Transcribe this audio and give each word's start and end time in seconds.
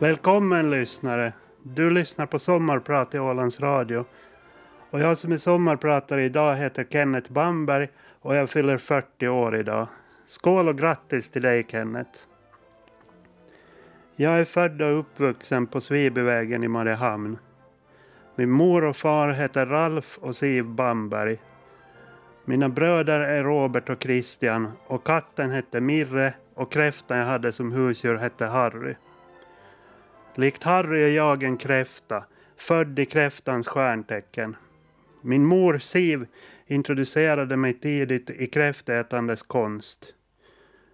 Välkommen 0.00 0.70
lyssnare! 0.70 1.32
Du 1.62 1.90
lyssnar 1.90 2.26
på 2.26 2.38
Sommarprat 2.38 3.14
i 3.14 3.18
Ålands 3.18 3.60
Radio. 3.60 4.04
Och 4.90 5.00
jag 5.00 5.18
som 5.18 5.32
är 5.32 5.36
sommarpratare 5.36 6.24
idag 6.24 6.56
heter 6.56 6.84
Kenneth 6.84 7.32
Bamberg 7.32 7.88
och 8.20 8.36
jag 8.36 8.50
fyller 8.50 8.76
40 8.76 9.28
år 9.28 9.56
idag. 9.56 9.88
Skål 10.26 10.68
och 10.68 10.78
grattis 10.78 11.30
till 11.30 11.42
dig 11.42 11.66
Kenneth! 11.70 12.18
Jag 14.16 14.40
är 14.40 14.44
född 14.44 14.82
och 14.82 14.98
uppvuxen 14.98 15.66
på 15.66 15.80
Svibyvägen 15.80 16.64
i 16.64 16.68
Mariehamn. 16.68 17.38
Min 18.36 18.50
mor 18.50 18.84
och 18.84 18.96
far 18.96 19.32
heter 19.32 19.66
Ralf 19.66 20.18
och 20.18 20.36
Siv 20.36 20.64
Bamberg. 20.64 21.38
Mina 22.44 22.68
bröder 22.68 23.20
är 23.20 23.42
Robert 23.42 23.88
och 23.88 24.02
Christian 24.02 24.72
och 24.86 25.06
katten 25.06 25.50
hette 25.50 25.80
Mirre 25.80 26.34
och 26.54 26.72
kräftan 26.72 27.18
jag 27.18 27.26
hade 27.26 27.52
som 27.52 27.72
husdjur 27.72 28.16
hette 28.16 28.46
Harry. 28.46 28.94
Likt 30.38 30.62
Harry 30.62 31.02
är 31.02 31.16
jag 31.16 31.42
en 31.42 31.56
kräfta, 31.56 32.24
född 32.56 32.98
i 32.98 33.04
kräftans 33.04 33.68
stjärntecken. 33.68 34.56
Min 35.22 35.44
mor 35.44 35.78
Siv 35.78 36.26
introducerade 36.66 37.56
mig 37.56 37.74
tidigt 37.74 38.30
i 38.30 38.46
kräftätandes 38.46 39.42
konst. 39.42 40.14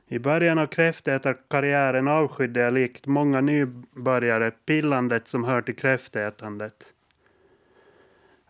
I 0.08 0.18
början 0.18 0.58
av 0.58 0.66
kräftätarkarriären 0.66 2.08
avskydde 2.08 2.60
jag 2.60 2.74
likt 2.74 3.06
många 3.06 3.40
nybörjare 3.40 4.50
pillandet 4.50 5.28
som 5.28 5.44
hör 5.44 5.62
till 5.62 5.76
kräftätandet. 5.76 6.92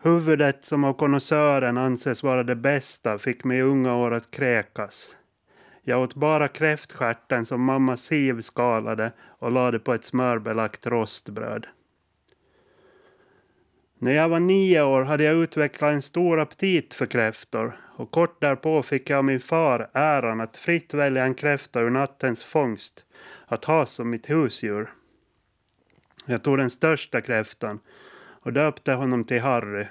Huvudet 0.03 0.65
som 0.65 0.85
av 0.85 0.93
konnässören 0.93 1.79
anses 1.79 2.23
vara 2.23 2.43
det 2.43 2.57
bästa 2.57 3.19
fick 3.19 3.45
mig 3.45 3.59
i 3.59 3.63
unga 3.63 3.97
år 3.97 4.15
att 4.15 4.31
kräkas. 4.31 5.17
Jag 5.87 6.03
åt 6.03 6.15
bara 6.15 6.49
kräftstjärten 6.49 7.47
som 7.47 7.63
mamma 7.65 7.97
Siv 7.97 8.41
skalade 8.41 9.13
och 9.39 9.53
lade 9.53 9.79
på 9.79 9.95
ett 9.95 10.05
smörbelagt 10.05 10.87
rostbröd. 10.87 11.67
När 13.99 14.13
jag 14.13 14.29
var 14.29 14.41
nio 14.41 14.83
år 14.83 15.03
hade 15.03 15.25
jag 15.25 15.35
utvecklat 15.37 15.93
en 15.93 16.03
stor 16.03 16.41
aptit 16.41 16.95
för 16.95 17.07
kräftor 17.07 17.73
och 17.97 18.11
kort 18.11 18.41
därpå 18.41 18.83
fick 18.83 19.11
jag 19.11 19.19
av 19.19 19.25
min 19.25 19.41
far 19.41 19.91
äran 19.93 20.41
att 20.41 20.57
fritt 20.57 20.95
välja 20.95 21.25
en 21.25 21.35
kräfta 21.35 21.81
ur 21.81 21.91
nattens 21.91 22.43
fångst 22.43 23.07
att 23.47 23.65
ha 23.65 23.87
som 23.87 24.11
mitt 24.11 24.31
husdjur. 24.31 24.93
Jag 26.27 26.43
tog 26.43 26.59
den 26.59 26.71
största 26.71 27.21
kräftan 27.21 27.79
och 28.43 28.53
döpte 28.53 28.93
honom 28.93 29.25
till 29.25 29.41
Harry. 29.41 29.87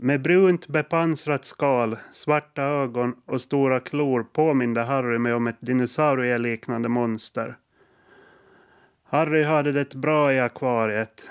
Med 0.00 0.22
brunt 0.22 0.68
bepansrat 0.68 1.44
skal, 1.44 1.96
svarta 2.12 2.62
ögon 2.62 3.14
och 3.26 3.40
stora 3.40 3.80
klor 3.80 4.22
påminde 4.22 4.80
Harry 4.80 5.18
mig 5.18 5.34
om 5.34 5.46
ett 5.46 5.56
dinosaurieliknande 5.60 6.88
monster. 6.88 7.56
Harry 9.04 9.42
hade 9.42 9.72
det 9.72 9.94
bra 9.94 10.32
i 10.32 10.40
akvariet. 10.40 11.30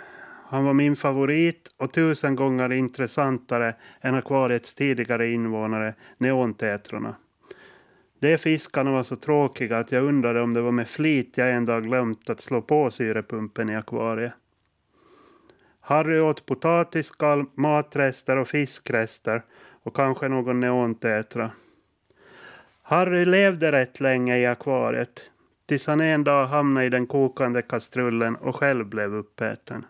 Han 0.49 0.65
var 0.65 0.73
min 0.73 0.95
favorit 0.95 1.75
och 1.77 1.93
tusen 1.93 2.35
gånger 2.35 2.71
intressantare 2.71 3.75
än 4.01 4.15
akvariets 4.15 4.75
tidigare 4.75 5.27
invånare, 5.27 5.93
neontetrorna. 6.17 7.15
De 8.19 8.37
fiskarna 8.37 8.91
var 8.91 9.03
så 9.03 9.15
tråkiga 9.15 9.77
att 9.77 9.91
jag 9.91 10.03
undrade 10.03 10.41
om 10.41 10.53
det 10.53 10.61
var 10.61 10.71
med 10.71 10.87
flit 10.87 11.37
jag 11.37 11.52
en 11.52 11.65
dag 11.65 11.83
glömt 11.83 12.29
att 12.29 12.41
slå 12.41 12.61
på 12.61 12.91
syrepumpen 12.91 13.69
i 13.69 13.75
akvariet. 13.75 14.33
Harry 15.88 16.19
åt 16.19 16.45
potatisskal, 16.45 17.45
matrester 17.55 18.38
och 18.38 18.47
fiskrester 18.47 19.43
och 19.83 19.95
kanske 19.95 20.27
någon 20.27 20.59
neontetra. 20.59 21.52
Harry 22.81 23.25
levde 23.25 23.71
rätt 23.71 23.99
länge 23.99 24.37
i 24.37 24.45
akvariet 24.45 25.31
tills 25.65 25.87
han 25.87 26.02
en 26.02 26.23
dag 26.23 26.48
hamnade 26.48 26.86
i 26.86 26.89
den 26.89 27.08
kokande 27.08 27.61
kastrullen 27.61 28.36
och 28.36 28.55
själv 28.55 28.86
blev 28.86 29.15
uppäten. 29.15 29.86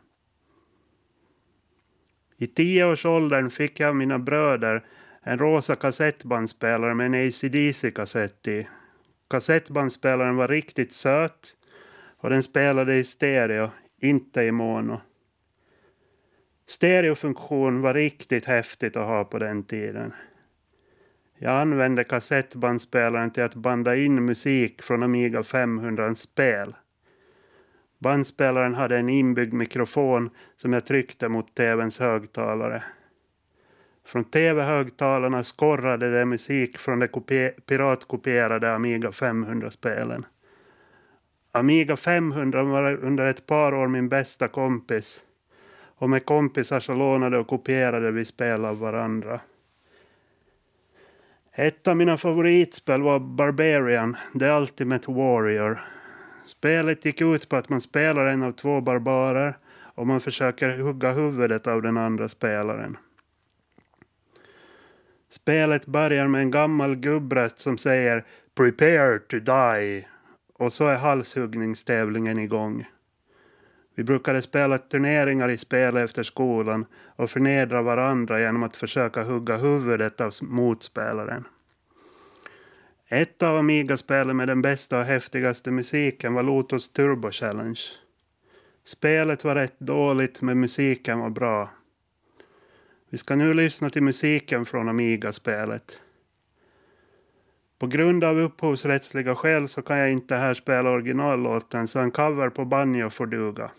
I 2.37 2.47
tioårsåldern 2.47 3.49
fick 3.49 3.79
jag 3.79 3.89
av 3.89 3.95
mina 3.95 4.19
bröder 4.19 4.85
en 5.21 5.39
rosa 5.39 5.75
kassettbandspelare 5.75 6.93
med 6.93 7.05
en 7.05 7.27
ACDC-kassett 7.27 8.47
i. 8.47 8.67
Kassettbandspelaren 9.29 10.35
var 10.35 10.47
riktigt 10.47 10.93
söt 10.93 11.55
och 12.17 12.29
den 12.29 12.43
spelade 12.43 12.95
i 12.95 13.03
stereo, 13.03 13.69
inte 14.01 14.41
i 14.41 14.51
mono. 14.51 15.01
Stereofunktion 16.69 17.81
var 17.81 17.93
riktigt 17.93 18.45
häftigt 18.45 18.97
att 18.97 19.07
ha 19.07 19.23
på 19.23 19.39
den 19.39 19.63
tiden. 19.63 20.13
Jag 21.37 21.61
använde 21.61 22.03
kassettbandspelaren 22.03 23.31
till 23.31 23.43
att 23.43 23.55
banda 23.55 23.95
in 23.95 24.25
musik 24.25 24.81
från 24.81 25.03
Amiga 25.03 25.43
500 25.43 26.15
spel. 26.15 26.75
Bandspelaren 27.99 28.73
hade 28.73 28.97
en 28.97 29.09
inbyggd 29.09 29.53
mikrofon 29.53 30.29
som 30.55 30.73
jag 30.73 30.85
tryckte 30.85 31.29
mot 31.29 31.55
tvns 31.55 31.99
högtalare. 31.99 32.83
Från 34.05 34.23
tv-högtalarna 34.23 35.43
skorrade 35.43 36.11
det 36.11 36.25
musik 36.25 36.77
från 36.77 36.99
de 36.99 37.07
piratkopierade 37.65 38.73
Amiga 38.73 39.09
500-spelen. 39.09 40.25
Amiga 41.51 41.95
500 41.95 42.63
var 42.63 42.93
under 42.93 43.25
ett 43.25 43.45
par 43.45 43.73
år 43.73 43.87
min 43.87 44.09
bästa 44.09 44.47
kompis 44.47 45.23
och 45.97 46.09
med 46.09 46.25
kompisar 46.25 46.79
så 46.79 46.93
lånade 46.93 47.37
och 47.37 47.47
kopierade 47.47 48.11
vi 48.11 48.25
spel 48.25 48.65
av 48.65 48.79
varandra. 48.79 49.39
Ett 51.51 51.87
av 51.87 51.97
mina 51.97 52.17
favoritspel 52.17 53.01
var 53.01 53.19
Barbarian, 53.19 54.17
The 54.39 54.45
Ultimate 54.45 55.11
Warrior. 55.11 55.81
Spelet 56.45 57.05
gick 57.05 57.21
ut 57.21 57.49
på 57.49 57.55
att 57.55 57.69
man 57.69 57.81
spelar 57.81 58.25
en 58.25 58.43
av 58.43 58.51
två 58.51 58.81
barbarer 58.81 59.57
och 59.79 60.07
man 60.07 60.21
försöker 60.21 60.77
hugga 60.77 61.11
huvudet 61.11 61.67
av 61.67 61.81
den 61.81 61.97
andra 61.97 62.27
spelaren. 62.27 62.97
Spelet 65.29 65.85
börjar 65.85 66.27
med 66.27 66.41
en 66.41 66.51
gammal 66.51 66.95
gubbröst 66.95 67.59
som 67.59 67.77
säger 67.77 68.25
“Prepare 68.55 69.19
to 69.19 69.39
die” 69.39 70.05
och 70.53 70.73
så 70.73 70.87
är 70.87 70.95
halshuggningstävlingen 70.95 72.39
igång. 72.39 72.85
Vi 73.97 74.03
brukade 74.03 74.41
spela 74.41 74.77
turneringar 74.77 75.49
i 75.49 75.57
spel 75.57 75.97
efter 75.97 76.23
skolan 76.23 76.85
och 77.15 77.29
förnedra 77.29 77.81
varandra 77.81 78.39
genom 78.39 78.63
att 78.63 78.75
försöka 78.75 79.23
hugga 79.23 79.57
huvudet 79.57 80.21
av 80.21 80.33
motspelaren. 80.41 81.43
Ett 83.07 83.43
av 83.43 83.57
Amiga-spelen 83.57 84.37
med 84.37 84.47
den 84.47 84.61
bästa 84.61 84.99
och 84.99 85.05
häftigaste 85.05 85.71
musiken 85.71 86.33
var 86.33 86.43
Lotus 86.43 86.91
Turbo 86.91 87.31
Challenge. 87.31 87.79
Spelet 88.83 89.43
var 89.43 89.55
rätt 89.55 89.79
dåligt 89.79 90.41
men 90.41 90.59
musiken 90.59 91.19
var 91.19 91.29
bra. 91.29 91.69
Vi 93.09 93.17
ska 93.17 93.35
nu 93.35 93.53
lyssna 93.53 93.89
till 93.89 94.03
musiken 94.03 94.65
från 94.65 94.89
Amiga-spelet. 94.89 96.01
På 97.79 97.87
grund 97.87 98.23
av 98.23 98.39
upphovsrättsliga 98.39 99.35
skäl 99.35 99.67
så 99.67 99.81
kan 99.81 99.97
jag 99.97 100.11
inte 100.11 100.35
här 100.35 100.53
spela 100.53 100.89
originallåten 100.89 101.87
så 101.87 101.99
en 101.99 102.11
cover 102.11 102.49
på 102.49 102.65
banjo 102.65 103.09
får 103.09 103.25
duga. 103.25 103.71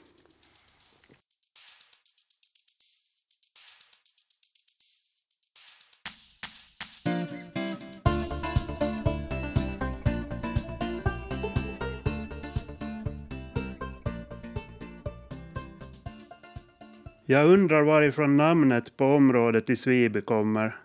Jag 17.31 17.47
undrar 17.47 17.83
varifrån 17.83 18.37
namnet 18.37 18.97
på 18.97 19.05
området 19.05 19.71
i 19.71 19.77
Sviby 19.77 20.21
kommer. 20.21 20.77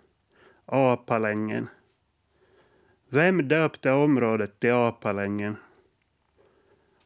Apalängen. 0.66 1.68
Vem 3.14 3.48
döpte 3.48 3.92
området 3.92 4.60
till 4.60 4.74
Apalängen? 4.74 5.58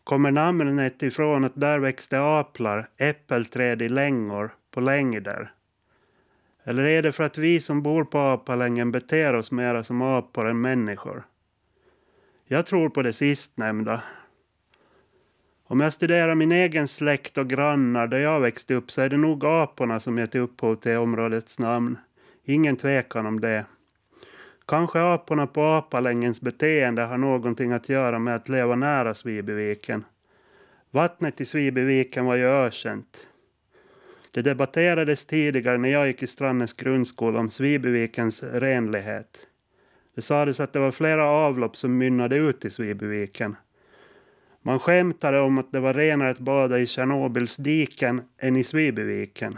Kommer 0.03 0.31
namnet 0.31 1.03
ifrån 1.03 1.43
att 1.43 1.55
där 1.55 1.79
växte 1.79 2.19
aplar, 2.21 2.89
äppelträd 2.97 3.81
i 3.81 3.89
längor, 3.89 4.51
på 4.71 4.79
längder? 4.79 5.51
Eller 6.63 6.83
är 6.83 7.01
det 7.01 7.11
för 7.11 7.23
att 7.23 7.37
vi 7.37 7.61
som 7.61 7.81
bor 7.81 8.03
på 8.03 8.19
Apalängen 8.19 8.91
beter 8.91 9.33
oss 9.33 9.51
mera 9.51 9.83
som 9.83 10.01
apor 10.01 10.49
än 10.49 10.61
människor? 10.61 11.23
Jag 12.45 12.65
tror 12.65 12.89
på 12.89 13.01
det 13.01 13.13
sistnämnda. 13.13 14.01
Om 15.63 15.79
jag 15.79 15.93
studerar 15.93 16.35
min 16.35 16.51
egen 16.51 16.87
släkt 16.87 17.37
och 17.37 17.49
grannar 17.49 18.07
där 18.07 18.19
jag 18.19 18.39
växte 18.39 18.73
upp 18.73 18.91
så 18.91 19.01
är 19.01 19.09
det 19.09 19.17
nog 19.17 19.45
aporna 19.45 19.99
som 19.99 20.17
gett 20.17 20.35
upphov 20.35 20.75
till 20.75 20.97
områdets 20.97 21.59
namn. 21.59 21.97
Ingen 22.43 22.75
tvekan 22.75 23.25
om 23.25 23.41
det. 23.41 23.65
Kanske 24.67 24.99
aporna 25.01 25.47
på 25.47 25.63
apalängens 25.63 26.41
beteende 26.41 27.01
har 27.01 27.17
någonting 27.17 27.71
att 27.71 27.89
göra 27.89 28.19
med 28.19 28.35
att 28.35 28.49
leva 28.49 28.75
nära 28.75 29.13
Svibyviken. 29.13 30.05
Vattnet 30.91 31.41
i 31.41 31.45
Svibyviken 31.45 32.25
var 32.25 32.35
ju 32.35 32.45
ökänt. 32.45 33.27
Det 34.31 34.41
debatterades 34.41 35.25
tidigare 35.25 35.77
när 35.77 35.89
jag 35.89 36.07
gick 36.07 36.23
i 36.23 36.27
Strandens 36.27 36.73
grundskola 36.73 37.39
om 37.39 37.49
Svibyvikens 37.49 38.43
renlighet. 38.43 39.47
Det 40.15 40.21
sades 40.21 40.59
att 40.59 40.73
det 40.73 40.79
var 40.79 40.91
flera 40.91 41.25
avlopp 41.25 41.77
som 41.77 41.97
mynnade 41.97 42.37
ut 42.37 42.65
i 42.65 42.69
Svibyviken. 42.69 43.55
Man 44.61 44.79
skämtade 44.79 45.39
om 45.39 45.57
att 45.57 45.71
det 45.71 45.79
var 45.79 45.93
renare 45.93 46.29
att 46.29 46.39
bada 46.39 46.79
i 46.79 46.87
Tjernobyls 46.87 47.57
diken 47.57 48.21
än 48.37 48.55
i 48.55 48.63
Svibyviken. 48.63 49.57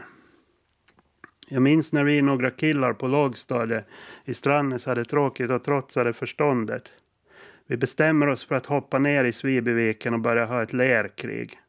Jag 1.51 1.61
minns 1.61 1.93
när 1.93 2.03
vi 2.03 2.21
några 2.21 2.51
killar 2.51 2.93
på 2.93 3.07
lågstadiet 3.07 3.85
i 4.25 4.33
Strandnäs 4.33 4.85
hade 4.85 5.05
tråkigt 5.05 5.51
och 5.51 5.63
trotsade 5.63 6.13
förståndet. 6.13 6.93
Vi 7.67 7.77
bestämmer 7.77 8.27
oss 8.27 8.45
för 8.45 8.55
att 8.55 8.65
hoppa 8.65 8.99
ner 8.99 9.23
i 9.23 9.31
Svibyviken 9.31 10.13
och 10.13 10.19
börja 10.19 10.45
ha 10.45 10.63
ett 10.63 10.73
lerkrig. 10.73 11.59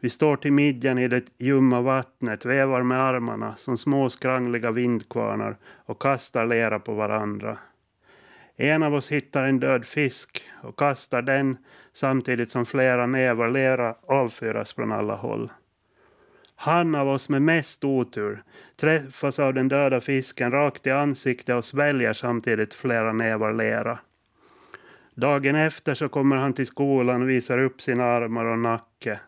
Vi 0.00 0.08
står 0.08 0.36
till 0.36 0.52
midjan 0.52 0.98
i 0.98 1.08
det 1.08 1.24
ljumma 1.38 1.80
vattnet, 1.80 2.44
vevar 2.44 2.82
med 2.82 3.00
armarna 3.00 3.56
som 3.56 3.78
små 3.78 4.10
skrangliga 4.10 4.70
vindkvarnar 4.70 5.56
och 5.64 6.02
kastar 6.02 6.46
lera 6.46 6.78
på 6.78 6.94
varandra. 6.94 7.58
En 8.56 8.82
av 8.82 8.94
oss 8.94 9.12
hittar 9.12 9.44
en 9.44 9.60
död 9.60 9.84
fisk 9.84 10.42
och 10.62 10.78
kastar 10.78 11.22
den 11.22 11.56
samtidigt 11.92 12.50
som 12.50 12.66
flera 12.66 13.06
nävar 13.06 13.48
lera 13.48 13.94
avfyras 14.06 14.72
från 14.72 14.92
alla 14.92 15.14
håll. 15.14 15.50
Han 16.56 16.94
av 16.94 17.08
oss 17.08 17.28
med 17.28 17.42
mest 17.42 17.84
otur 17.84 18.42
träffas 18.76 19.38
av 19.38 19.54
den 19.54 19.68
döda 19.68 20.00
fisken 20.00 20.50
rakt 20.50 20.86
i 20.86 20.90
ansiktet 20.90 21.56
och 21.56 21.64
sväljer 21.64 22.12
samtidigt 22.12 22.74
flera 22.74 23.12
nävar 23.12 23.54
lera. 23.54 23.98
Dagen 25.14 25.54
efter 25.54 25.94
så 25.94 26.08
kommer 26.08 26.36
han 26.36 26.52
till 26.52 26.66
skolan 26.66 27.22
och 27.22 27.28
visar 27.28 27.58
upp 27.58 27.80
sina 27.80 28.04
armar 28.04 28.44
och 28.44 28.58
nacke. 28.58 29.20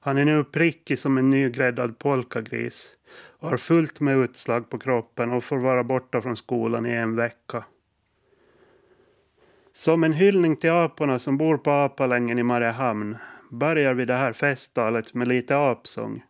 Han 0.00 0.18
är 0.18 0.24
nu 0.24 0.44
prickig 0.44 0.98
som 0.98 1.18
en 1.18 1.30
nygräddad 1.30 1.98
polkagris 1.98 2.90
och 3.38 3.50
har 3.50 3.56
fullt 3.56 4.00
med 4.00 4.16
utslag 4.16 4.70
på 4.70 4.78
kroppen 4.78 5.32
och 5.32 5.44
får 5.44 5.56
vara 5.58 5.84
borta 5.84 6.20
från 6.20 6.36
skolan 6.36 6.86
i 6.86 6.92
en 6.92 7.16
vecka. 7.16 7.64
Som 9.72 10.04
en 10.04 10.12
hyllning 10.12 10.56
till 10.56 10.70
aporna 10.70 11.18
som 11.18 11.38
bor 11.38 11.56
på 11.58 11.70
Apalängen 11.70 12.38
i 12.38 12.42
Mariehamn 12.42 13.16
börjar 13.50 13.94
vi 13.94 14.04
det 14.04 14.14
här 14.14 14.32
festtalet 14.32 15.14
med 15.14 15.28
lite 15.28 15.56
apsång. 15.56 16.22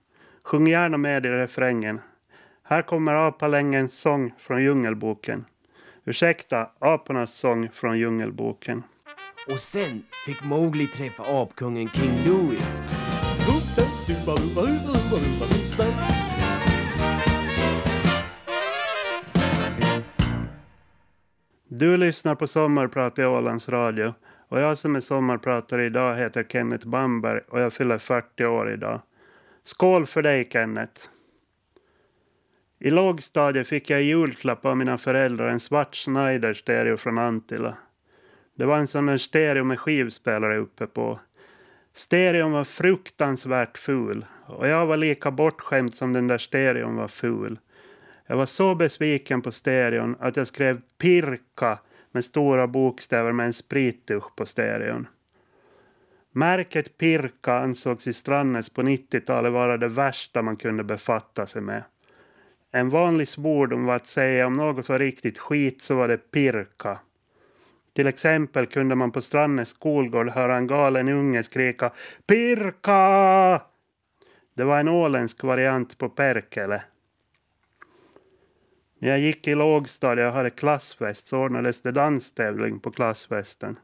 Sjung 0.44 0.66
gärna 0.66 0.96
med 0.96 1.26
i 1.26 1.28
refrängen. 1.28 2.00
Här 2.62 2.82
kommer 2.82 3.14
Apalängens 3.14 4.00
sång 4.00 4.34
från 4.38 4.62
Djungelboken. 4.62 5.44
Ursäkta, 6.04 6.70
apornas 6.78 7.34
sång 7.34 7.68
från 7.72 7.98
Djungelboken. 7.98 8.82
Och 9.46 9.60
sen 9.60 10.02
fick 10.26 10.44
Mowgli 10.44 10.86
träffa 10.86 11.22
apkungen 11.42 11.88
King 11.88 12.18
Louie. 12.26 12.60
Du 21.68 21.96
lyssnar 21.96 22.34
på 22.34 22.46
Sommarprat 22.46 23.18
i 23.18 23.24
Ålands 23.24 23.68
Radio 23.68 24.14
och 24.48 24.60
jag 24.60 24.78
som 24.78 24.96
är 24.96 25.00
sommarpratare 25.00 25.84
idag 25.84 26.16
heter 26.16 26.44
Kenneth 26.44 26.88
Bamberg 26.88 27.40
och 27.48 27.60
jag 27.60 27.72
fyller 27.72 27.98
40 27.98 28.44
år 28.44 28.72
idag. 28.72 29.00
Skål 29.66 30.06
för 30.06 30.22
dig 30.22 30.48
Kenneth! 30.52 31.08
I 32.78 32.90
lågstadiet 32.90 33.68
fick 33.68 33.90
jag 33.90 34.02
i 34.02 34.04
julklapp 34.04 34.64
av 34.64 34.76
mina 34.76 34.98
föräldrar 34.98 35.48
en 35.48 35.60
svart 35.60 35.94
Schneider-stereo 35.94 36.96
från 36.96 37.18
Antilla. 37.18 37.76
Det 38.54 38.64
var 38.64 38.78
en 38.78 38.86
sån 38.86 39.06
där 39.06 39.16
stereo 39.16 39.64
med 39.64 39.80
skivspelare 39.80 40.58
uppe 40.58 40.86
på. 40.86 41.20
Stereon 41.92 42.52
var 42.52 42.64
fruktansvärt 42.64 43.78
ful 43.78 44.26
och 44.46 44.68
jag 44.68 44.86
var 44.86 44.96
lika 44.96 45.30
bortskämd 45.30 45.94
som 45.94 46.12
den 46.12 46.26
där 46.26 46.38
stereon 46.38 46.96
var 46.96 47.08
ful. 47.08 47.58
Jag 48.26 48.36
var 48.36 48.46
så 48.46 48.74
besviken 48.74 49.42
på 49.42 49.50
stereon 49.50 50.16
att 50.20 50.36
jag 50.36 50.46
skrev 50.46 50.80
pirka 50.98 51.78
med 52.12 52.24
stora 52.24 52.66
bokstäver 52.66 53.32
med 53.32 53.46
en 53.46 53.52
sprittusch 53.52 54.36
på 54.36 54.46
stereon. 54.46 55.06
Märket 56.36 56.98
Pirka 56.98 57.52
ansågs 57.52 58.06
i 58.06 58.12
Strannäs 58.12 58.70
på 58.70 58.82
90-talet 58.82 59.52
vara 59.52 59.76
det 59.76 59.88
värsta 59.88 60.42
man 60.42 60.56
kunde 60.56 60.84
befatta 60.84 61.46
sig 61.46 61.62
med. 61.62 61.82
En 62.72 62.88
vanlig 62.88 63.28
svordom 63.28 63.84
var 63.84 63.96
att 63.96 64.06
säga 64.06 64.46
om 64.46 64.52
något 64.52 64.88
var 64.88 64.98
riktigt 64.98 65.38
skit 65.38 65.82
så 65.82 65.94
var 65.94 66.08
det 66.08 66.30
pirka. 66.30 66.98
Till 67.92 68.06
exempel 68.06 68.66
kunde 68.66 68.94
man 68.94 69.10
på 69.10 69.20
Strannäs 69.20 69.68
skolgård 69.68 70.28
höra 70.28 70.56
en 70.56 70.66
galen 70.66 71.08
unge 71.08 71.42
skrika 71.42 71.92
Pirka! 72.26 73.62
Det 74.54 74.64
var 74.64 74.80
en 74.80 74.88
åländsk 74.88 75.42
variant 75.42 75.98
på 75.98 76.08
Perkele. 76.08 76.82
När 78.98 79.08
jag 79.08 79.18
gick 79.18 79.48
i 79.48 79.54
lågstadiet 79.54 80.28
och 80.28 80.34
hade 80.34 80.50
klassfest 80.50 81.26
så 81.26 81.38
ordnades 81.38 81.82
det 81.82 81.92
danstävling 81.92 82.80
på 82.80 82.90
klassfesten. 82.90 83.78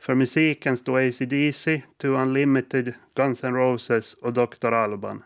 För 0.00 0.14
musiken 0.14 0.76
stod 0.76 0.98
AC/DC, 0.98 1.82
Two 1.96 2.06
Unlimited, 2.06 2.94
Guns 3.14 3.44
N' 3.44 3.54
Roses 3.54 4.14
och 4.14 4.32
Dr. 4.32 4.72
Alban. 4.72 5.22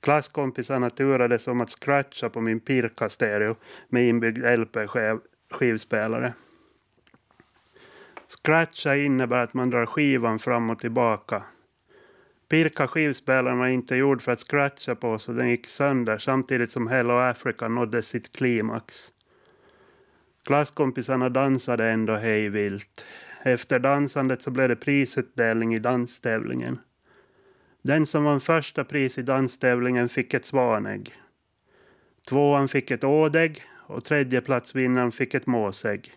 Klasskompisarna 0.00 0.90
turades 0.90 1.48
om 1.48 1.60
att 1.60 1.70
scratcha 1.70 2.28
på 2.28 2.40
min 2.40 2.60
Pirka-stereo 2.60 3.56
med 3.88 4.08
inbyggd 4.08 4.44
LP-skivspelare. 4.58 6.32
Scratcha 8.28 8.96
innebär 8.96 9.42
att 9.44 9.54
man 9.54 9.70
drar 9.70 9.86
skivan 9.86 10.38
fram 10.38 10.70
och 10.70 10.78
tillbaka. 10.78 11.42
Pirka 12.48 12.88
skivspelaren 12.88 13.58
var 13.58 13.66
inte 13.66 13.96
gjord 13.96 14.22
för 14.22 14.32
att 14.32 14.40
scratcha 14.40 14.94
på 14.94 15.18
så 15.18 15.32
den 15.32 15.50
gick 15.50 15.66
sönder 15.66 16.18
samtidigt 16.18 16.70
som 16.70 16.86
Hello 16.86 17.14
Africa 17.14 17.68
nådde 17.68 18.02
sitt 18.02 18.36
klimax. 18.36 19.12
Klasskompisarna 20.44 21.28
dansade 21.28 21.86
ändå 21.86 22.16
hejvilt. 22.16 23.04
Efter 23.46 23.78
dansandet 23.78 24.42
så 24.42 24.50
blev 24.50 24.68
det 24.68 24.76
prisutdelning 24.76 25.74
i 25.74 25.78
danstävlingen. 25.78 26.78
Den 27.82 28.06
som 28.06 28.24
vann 28.24 28.40
första 28.40 28.84
pris 28.84 29.18
i 29.18 29.22
danstävlingen 29.22 30.08
fick 30.08 30.34
ett 30.34 30.44
svanägg. 30.44 31.14
Tvåan 32.28 32.68
fick 32.68 32.90
ett 32.90 33.04
ådägg 33.04 33.62
och 33.86 34.04
tredjeplatsvinnaren 34.04 35.12
fick 35.12 35.34
ett 35.34 35.46
måsägg. 35.46 36.12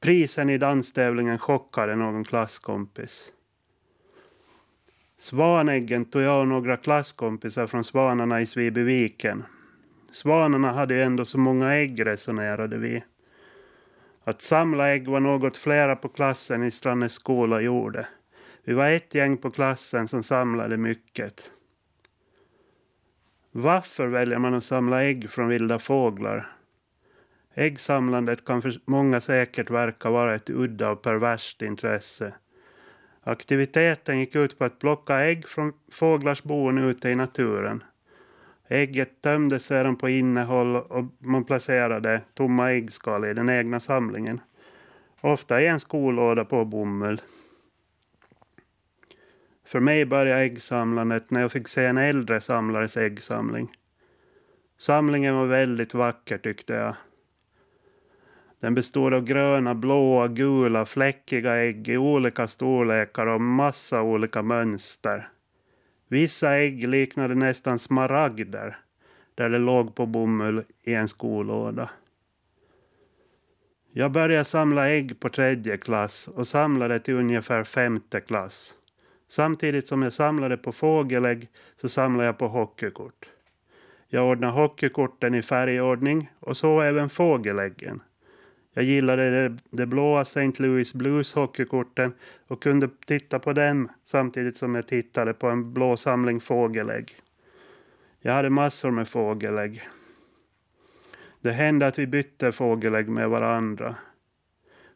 Prisen 0.00 0.50
i 0.50 0.58
danstävlingen 0.58 1.38
chockade 1.38 1.96
någon 1.96 2.24
klasskompis. 2.24 3.32
Svanäggen 5.18 6.04
tog 6.04 6.22
jag 6.22 6.40
och 6.40 6.48
några 6.48 6.76
klasskompisar 6.76 7.66
från 7.66 7.84
Svanarna 7.84 8.40
i 8.40 8.46
Svibyviken. 8.46 9.44
Svanarna 10.12 10.72
hade 10.72 10.94
ju 10.94 11.02
ändå 11.02 11.24
så 11.24 11.38
många 11.38 11.74
ägg 11.74 12.06
resonerade 12.06 12.78
vi. 12.78 13.02
Att 14.24 14.42
samla 14.42 14.88
ägg 14.88 15.08
var 15.08 15.20
något 15.20 15.56
flera 15.56 15.96
på 15.96 16.08
klassen 16.08 16.62
i 16.62 16.70
Strannäs 16.70 17.12
skola 17.12 17.60
gjorde. 17.60 18.08
Vi 18.64 18.72
var 18.72 18.90
ett 18.90 19.14
gäng 19.14 19.36
på 19.36 19.50
klassen 19.50 20.08
som 20.08 20.22
samlade 20.22 20.76
mycket. 20.76 21.50
Varför 23.52 24.06
väljer 24.06 24.38
man 24.38 24.54
att 24.54 24.64
samla 24.64 25.02
ägg 25.04 25.30
från 25.30 25.48
vilda 25.48 25.78
fåglar? 25.78 26.52
Äggsamlandet 27.54 28.44
kan 28.44 28.62
för 28.62 28.80
många 28.84 29.20
säkert 29.20 29.70
verka 29.70 30.10
vara 30.10 30.34
ett 30.34 30.50
udda 30.50 30.90
och 30.90 31.02
perverst 31.02 31.62
intresse. 31.62 32.34
Aktiviteten 33.22 34.18
gick 34.18 34.36
ut 34.36 34.58
på 34.58 34.64
att 34.64 34.78
plocka 34.78 35.20
ägg 35.20 35.48
från 35.48 35.72
fåglars 35.92 36.42
bon 36.42 36.78
ute 36.78 37.10
i 37.10 37.14
naturen. 37.14 37.84
Ägget 38.72 39.20
tömdes 39.20 39.66
sedan 39.66 39.96
på 39.96 40.08
innehåll 40.08 40.76
och 40.76 41.04
man 41.18 41.44
placerade 41.44 42.20
tomma 42.34 42.72
äggskal 42.72 43.24
i 43.24 43.34
den 43.34 43.50
egna 43.50 43.80
samlingen. 43.80 44.40
Ofta 45.20 45.60
i 45.60 45.66
en 45.66 45.80
skolåda 45.80 46.44
på 46.44 46.64
bomull. 46.64 47.20
För 49.66 49.80
mig 49.80 50.06
började 50.06 50.40
äggsamlandet 50.40 51.30
när 51.30 51.40
jag 51.40 51.52
fick 51.52 51.68
se 51.68 51.84
en 51.84 51.98
äldre 51.98 52.40
samlares 52.40 52.96
äggsamling. 52.96 53.68
Samlingen 54.78 55.36
var 55.36 55.46
väldigt 55.46 55.94
vacker 55.94 56.38
tyckte 56.38 56.74
jag. 56.74 56.94
Den 58.60 58.74
bestod 58.74 59.14
av 59.14 59.24
gröna, 59.24 59.74
blåa, 59.74 60.28
gula, 60.28 60.86
fläckiga 60.86 61.56
ägg 61.56 61.88
i 61.88 61.96
olika 61.96 62.46
storlekar 62.46 63.26
och 63.26 63.40
massa 63.40 64.02
olika 64.02 64.42
mönster. 64.42 65.28
Vissa 66.12 66.50
ägg 66.50 66.88
liknade 66.88 67.34
nästan 67.34 67.78
smaragder 67.78 68.78
där 69.34 69.50
det 69.50 69.58
låg 69.58 69.94
på 69.94 70.06
bomull 70.06 70.64
i 70.82 70.94
en 70.94 71.08
skolåda. 71.08 71.90
Jag 73.92 74.12
började 74.12 74.44
samla 74.44 74.88
ägg 74.88 75.20
på 75.20 75.28
tredje 75.28 75.76
klass 75.76 76.28
och 76.28 76.46
samlade 76.46 77.00
till 77.00 77.14
ungefär 77.14 77.64
femte 77.64 78.20
klass. 78.20 78.74
Samtidigt 79.28 79.86
som 79.86 80.02
jag 80.02 80.12
samlade 80.12 80.56
på 80.56 80.72
fågelägg 80.72 81.48
så 81.76 81.88
samlade 81.88 82.26
jag 82.26 82.38
på 82.38 82.48
hockeykort. 82.48 83.28
Jag 84.08 84.28
ordnade 84.28 84.52
hockeykorten 84.52 85.34
i 85.34 85.42
färgordning 85.42 86.30
och 86.40 86.56
så 86.56 86.80
även 86.80 87.08
fågeläggen. 87.08 88.02
Jag 88.72 88.84
gillade 88.84 89.30
det, 89.30 89.56
det 89.70 89.86
blåa 89.86 90.20
St. 90.20 90.52
Louis 90.58 90.94
Blues 90.94 91.34
hockeykorten 91.34 92.12
och 92.46 92.62
kunde 92.62 92.88
titta 93.06 93.38
på 93.38 93.52
den 93.52 93.88
samtidigt 94.04 94.56
som 94.56 94.74
jag 94.74 94.86
tittade 94.86 95.34
på 95.34 95.48
en 95.48 95.74
blå 95.74 95.96
samling 95.96 96.40
fågelägg. 96.40 97.16
Jag 98.20 98.32
hade 98.32 98.50
massor 98.50 98.90
med 98.90 99.08
fågelägg. 99.08 99.88
Det 101.40 101.52
hände 101.52 101.86
att 101.86 101.98
vi 101.98 102.06
bytte 102.06 102.52
fågelägg 102.52 103.08
med 103.08 103.28
varandra. 103.30 103.94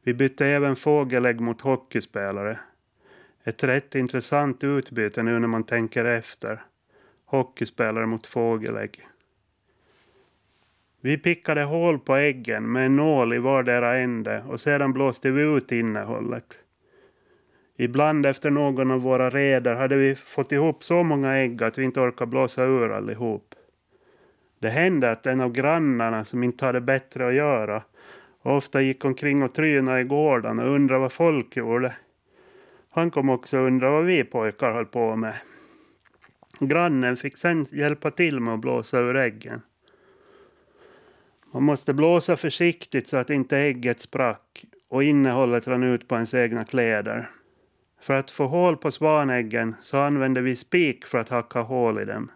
Vi 0.02 0.14
bytte 0.14 0.46
även 0.46 0.76
fågelägg 0.76 1.40
mot 1.40 1.60
hockeyspelare. 1.60 2.58
Ett 3.44 3.64
rätt 3.64 3.94
intressant 3.94 4.64
utbyte 4.64 5.22
nu 5.22 5.38
när 5.38 5.48
man 5.48 5.64
tänker 5.64 6.04
efter. 6.04 6.62
Hockeyspelare 7.24 8.06
mot 8.06 8.26
fågelägg. 8.26 9.08
Vi 11.04 11.18
pickade 11.18 11.62
hål 11.62 11.98
på 11.98 12.16
äggen 12.16 12.72
med 12.72 12.86
en 12.86 12.96
nål 12.96 13.32
i 13.32 13.38
vardera 13.38 13.96
ände 13.96 14.44
och 14.48 14.60
sedan 14.60 14.92
blåste 14.92 15.30
vi 15.30 15.56
ut 15.56 15.72
innehållet. 15.72 16.58
Ibland 17.76 18.26
efter 18.26 18.50
någon 18.50 18.90
av 18.90 19.00
våra 19.00 19.30
reder 19.30 19.74
hade 19.74 19.96
vi 19.96 20.14
fått 20.14 20.52
ihop 20.52 20.84
så 20.84 21.02
många 21.02 21.32
ägg 21.36 21.62
att 21.62 21.78
vi 21.78 21.84
inte 21.84 22.00
orkade 22.00 22.30
blåsa 22.30 22.64
ur 22.64 22.92
allihop. 22.92 23.54
Det 24.58 24.70
hände 24.70 25.10
att 25.10 25.26
en 25.26 25.40
av 25.40 25.52
grannarna 25.52 26.24
som 26.24 26.42
inte 26.42 26.66
hade 26.66 26.80
bättre 26.80 27.26
att 27.26 27.34
göra 27.34 27.82
ofta 28.42 28.80
gick 28.82 29.04
omkring 29.04 29.42
och 29.42 29.54
trynade 29.54 30.00
i 30.00 30.04
gården 30.04 30.58
och 30.58 30.70
undrade 30.70 31.00
vad 31.00 31.12
folk 31.12 31.56
gjorde. 31.56 31.94
Han 32.90 33.10
kom 33.10 33.28
också 33.30 33.58
undra 33.58 33.90
vad 33.90 34.04
vi 34.04 34.24
pojkar 34.24 34.72
höll 34.72 34.86
på 34.86 35.16
med. 35.16 35.34
Grannen 36.60 37.16
fick 37.16 37.36
sen 37.36 37.66
hjälpa 37.72 38.10
till 38.10 38.40
med 38.40 38.54
att 38.54 38.60
blåsa 38.60 38.98
ur 38.98 39.16
äggen. 39.16 39.62
Man 41.54 41.62
måste 41.62 41.94
blåsa 41.94 42.36
försiktigt 42.36 43.08
så 43.08 43.16
att 43.16 43.30
inte 43.30 43.58
ägget 43.58 44.00
sprack 44.00 44.64
och 44.88 45.04
innehållet 45.04 45.68
rann 45.68 45.82
ut 45.82 46.08
på 46.08 46.14
ens 46.14 46.34
egna 46.34 46.64
kläder. 46.64 47.30
För 48.00 48.14
att 48.14 48.30
få 48.30 48.46
hål 48.46 48.76
på 48.76 48.90
svanäggen 48.90 49.74
så 49.80 49.98
använde 49.98 50.40
vi 50.40 50.56
spik 50.56 51.06
för 51.06 51.18
att 51.18 51.28
hacka 51.28 51.60
hål 51.60 52.00
i 52.00 52.04
dem. 52.04 52.30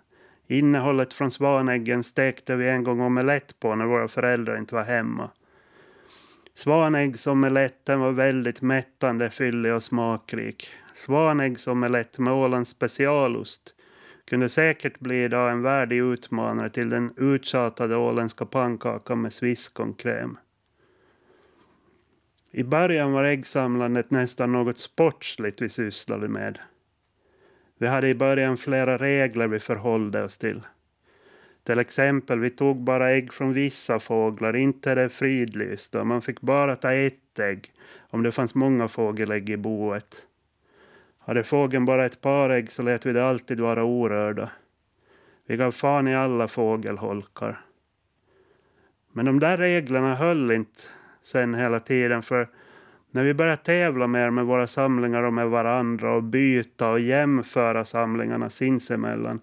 Innehållet 0.47 1.15
från 1.15 1.31
svanäggen 1.31 2.05
stekte 2.05 2.57
vi 2.57 2.69
en 2.69 2.85
gång 2.85 3.01
omelett 3.01 3.61
på 3.61 3.75
när 3.75 3.87
våra 3.87 4.09
föräldrar 4.09 4.59
inte 4.59 4.75
var 4.75 4.85
hemma. 4.85 5.31
Svanäggsomeletten 6.55 8.01
var 8.01 8.13
väldigt 8.13 8.63
mättande, 8.63 9.31
fyllig 9.31 9.73
och 9.73 9.83
smakrik. 9.83 10.69
Svanäggsomelett 10.95 12.19
med 12.19 12.35
Ålands 12.35 12.71
specialost 12.71 13.75
kunde 14.29 14.49
säkert 14.49 15.01
bli 15.01 15.25
idag 15.25 15.51
en 15.51 15.63
värdig 15.63 15.99
utmanare 15.99 16.71
till 16.71 16.89
den 16.89 17.13
uttjatade 17.17 17.97
åländska 17.97 18.47
pannkakan 18.47 19.21
med 19.21 19.33
sviskonkräm. 19.33 20.39
I 22.51 22.63
början 22.63 23.13
var 23.13 23.25
äggsamlandet 23.25 24.11
nästan 24.11 24.53
något 24.53 24.79
sportsligt 24.79 25.63
vi 25.63 25.69
sysslade 25.69 26.29
med. 26.29 26.59
Vi 27.79 27.87
hade 27.87 28.09
i 28.09 28.15
början 28.15 28.57
flera 28.57 28.99
regler 28.99 29.49
vi 29.49 29.59
förhållde 29.59 30.23
oss 30.23 30.39
till. 30.39 30.61
Till 31.63 31.79
exempel, 31.79 32.39
vi 32.39 32.51
tog 32.51 32.77
bara 32.77 33.11
ägg 33.11 33.33
från 33.33 33.53
vissa 33.53 33.99
fåglar, 33.99 34.57
inte 34.57 34.95
det 34.95 35.09
fridlysta. 35.09 36.05
Man 36.05 36.23
fick 36.23 36.41
bara 36.41 36.77
ta 36.77 36.93
ett 36.93 37.39
ägg 37.39 37.73
om 38.11 38.23
det 38.23 38.33
fanns 38.33 38.55
många 38.55 38.89
fågelägg 38.89 39.51
i 39.51 39.57
boet. 39.57 40.28
Hade 41.29 41.45
fågeln 41.45 41.85
bara 41.85 42.07
ett 42.07 42.21
par 42.21 42.51
ägg 42.51 42.71
så 42.71 42.83
lät 42.83 43.07
vi 43.07 43.13
det 43.13 43.25
alltid 43.25 43.61
vara 43.61 43.85
orörda. 43.85 44.51
Vi 45.47 45.57
gav 45.57 45.71
fan 45.71 46.09
i 46.09 46.17
alla 46.17 46.49
fågelholkar. 46.49 47.61
Men 49.13 49.25
de 49.25 49.41
där 49.41 49.57
reglerna 49.57 50.15
höll 50.15 50.51
inte 50.51 50.81
sen 51.23 51.55
hela 51.55 51.81
tiden 51.81 52.23
för 52.23 52.49
när 53.11 53.25
vi 53.25 53.35
började 53.35 53.63
tävla 53.63 54.07
mer 54.07 54.31
med 54.31 54.47
våra 54.47 54.67
samlingar 54.67 55.23
och 55.23 55.33
med 55.33 55.49
varandra 55.49 56.15
och 56.15 56.23
byta 56.23 56.91
och 56.91 57.01
jämföra 57.01 57.85
samlingarna 57.85 58.51
sinsemellan 58.51 59.41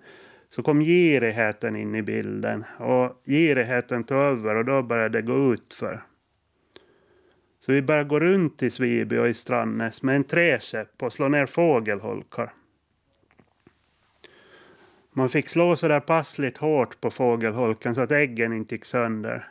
så 0.49 0.63
kom 0.63 0.79
girigheten 0.79 1.75
in 1.75 1.95
i 1.95 2.01
bilden 2.01 2.63
och 2.77 3.21
girigheten 3.25 4.03
tog 4.03 4.17
över 4.17 4.55
och 4.55 4.65
då 4.65 4.81
började 4.81 5.21
det 5.21 5.27
gå 5.27 5.53
utför. 5.53 6.01
Så 7.65 7.71
vi 7.71 7.81
började 7.81 8.09
gå 8.09 8.19
runt 8.19 8.63
i 8.63 8.69
Sviby 8.69 9.17
och 9.17 9.27
i 9.27 9.33
Strandnäs 9.33 10.01
med 10.01 10.15
en 10.15 10.23
träkäpp 10.23 11.03
och 11.03 11.13
slå 11.13 11.27
ner 11.27 11.45
fågelholkar. 11.45 12.53
Man 15.13 15.29
fick 15.29 15.49
slå 15.49 15.75
så 15.75 15.87
där 15.87 15.99
passligt 15.99 16.57
hårt 16.57 17.01
på 17.01 17.11
fågelholken 17.11 17.95
så 17.95 18.01
att 18.01 18.11
äggen 18.11 18.53
inte 18.53 18.75
gick 18.75 18.85
sönder. 18.85 19.47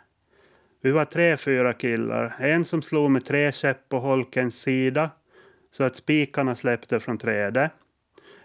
Vi 0.80 0.90
var 0.90 1.04
tre, 1.04 1.36
fyra 1.36 1.72
killar. 1.72 2.36
En 2.38 2.64
som 2.64 2.82
slog 2.82 3.10
med 3.10 3.24
träkäpp 3.24 3.88
på 3.88 3.98
holkens 3.98 4.60
sida 4.60 5.10
så 5.70 5.84
att 5.84 5.96
spikarna 5.96 6.54
släppte 6.54 7.00
från 7.00 7.18
trädet. 7.18 7.72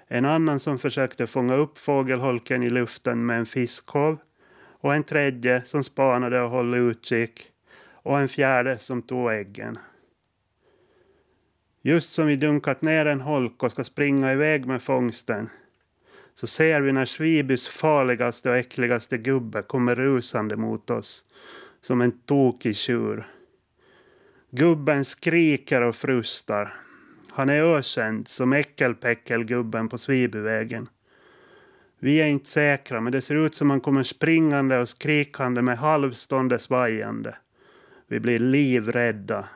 En 0.08 0.26
annan 0.26 0.60
som 0.60 0.78
försökte 0.78 1.28
fånga 1.28 1.56
upp 1.56 1.78
fågelholken 1.78 2.64
i 2.64 2.70
luften 2.70 3.26
med 3.26 3.40
en 3.40 3.46
fiskhov. 3.46 4.18
Och 4.82 4.96
en 4.96 5.04
tredje 5.04 5.62
som 5.66 5.84
spanade 5.84 6.42
och 6.42 6.50
höll 6.50 6.74
utkik. 6.74 7.52
Och 8.04 8.20
en 8.20 8.28
fjärde 8.28 8.78
som 8.78 9.02
tog 9.02 9.32
äggen. 9.32 9.78
Just 11.82 12.14
som 12.14 12.28
vi 12.28 12.36
dunkat 12.36 12.82
ner 12.82 13.06
en 13.06 13.22
holk 13.22 13.64
och 13.64 13.72
ska 13.72 13.84
springa 13.84 14.34
iväg 14.34 14.66
med 14.66 14.82
fångsten 14.82 15.50
så 16.36 16.48
ser 16.48 16.82
vi 16.82 16.92
när 16.92 17.06
Svibys 17.06 17.68
farligaste 17.68 18.50
och 18.50 18.56
äckligaste 18.56 19.18
gubbe 19.18 19.62
kommer 19.62 19.96
rusande 19.96 20.56
mot 20.56 20.90
oss 20.90 21.26
som 21.82 22.02
en 22.02 22.12
tokig 22.12 22.76
tjur. 22.76 23.28
Gubben 24.52 25.06
skriker 25.06 25.82
och 25.82 25.96
frustar. 25.96 26.74
Han 27.30 27.50
är 27.50 27.64
ökänd 27.64 28.28
som 28.28 28.54
äckelpäckelgubben 28.54 29.90
på 29.90 29.98
Svibyvägen. 29.98 30.90
Vi 32.00 32.22
är 32.22 32.28
inte 32.28 32.50
säkra, 32.50 33.02
men 33.02 33.12
det 33.12 33.22
ser 33.22 33.36
ut 33.36 33.56
som 33.56 33.70
han 33.70 33.82
kommer 33.82 34.04
springande 34.04 34.80
och 34.80 34.90
skrikande 34.90 35.62
med 35.62 35.78
halvståndes 35.78 36.64
svajande. 36.64 37.36
Vi 38.10 38.20
blir 38.20 38.40
livrädda. 38.40 39.48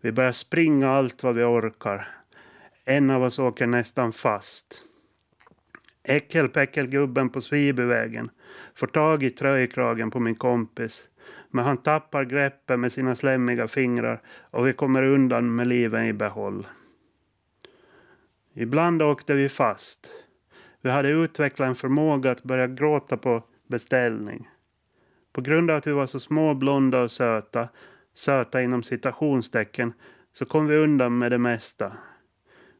Vi 0.00 0.12
börjar 0.12 0.32
springa 0.32 0.90
allt 0.90 1.22
vad 1.22 1.34
vi 1.34 1.42
orkar. 1.42 2.08
En 2.84 3.10
av 3.10 3.22
oss 3.22 3.38
åker 3.38 3.66
nästan 3.66 4.12
fast. 4.12 4.82
Äckelpäckelgubben 6.02 7.30
på 7.30 7.40
Svibyvägen 7.40 8.30
får 8.74 8.86
tag 8.86 9.22
i 9.22 9.30
tröjkragen 9.30 10.10
på 10.10 10.20
min 10.20 10.34
kompis. 10.34 11.08
Men 11.50 11.64
han 11.64 11.76
tappar 11.76 12.24
greppet 12.24 12.78
med 12.80 12.92
sina 12.92 13.14
slemmiga 13.14 13.68
fingrar 13.68 14.22
och 14.50 14.66
vi 14.66 14.72
kommer 14.72 15.02
undan 15.02 15.54
med 15.54 15.66
livet 15.66 16.06
i 16.06 16.12
behåll. 16.12 16.66
Ibland 18.54 19.02
åkte 19.02 19.34
vi 19.34 19.48
fast. 19.48 20.08
Vi 20.82 20.90
hade 20.90 21.08
utvecklat 21.08 21.68
en 21.68 21.74
förmåga 21.74 22.30
att 22.30 22.42
börja 22.42 22.66
gråta 22.66 23.16
på 23.16 23.42
beställning. 23.66 24.48
På 25.36 25.42
grund 25.42 25.70
av 25.70 25.76
att 25.76 25.86
vi 25.86 25.92
var 25.92 26.06
så 26.06 26.20
små, 26.20 26.54
blonda 26.54 27.02
och 27.02 27.10
söta, 27.10 27.68
söta 28.14 28.62
inom 28.62 28.82
citationstecken, 28.82 29.92
så 30.32 30.44
kom 30.44 30.66
vi 30.66 30.76
undan 30.76 31.18
med 31.18 31.32
det 31.32 31.38
mesta. 31.38 31.92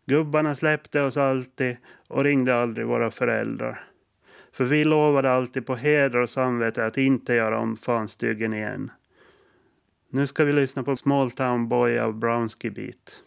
Gubbarna 0.06 0.54
släppte 0.54 1.02
oss 1.02 1.16
alltid 1.16 1.76
och 2.08 2.24
ringde 2.24 2.56
aldrig 2.56 2.86
våra 2.86 3.10
föräldrar. 3.10 3.84
För 4.52 4.64
vi 4.64 4.84
lovade 4.84 5.30
alltid 5.30 5.66
på 5.66 5.76
heder 5.76 6.18
och 6.18 6.30
samvete 6.30 6.86
att 6.86 6.98
inte 6.98 7.34
göra 7.34 7.58
om 7.58 7.76
fanstygen 7.76 8.54
igen. 8.54 8.90
Nu 10.10 10.26
ska 10.26 10.44
vi 10.44 10.52
lyssna 10.52 10.82
på 10.82 10.96
Small 10.96 11.30
Town 11.30 11.68
Boy 11.68 11.98
av 11.98 12.14
Brownski 12.14 12.70
Beat. 12.70 13.22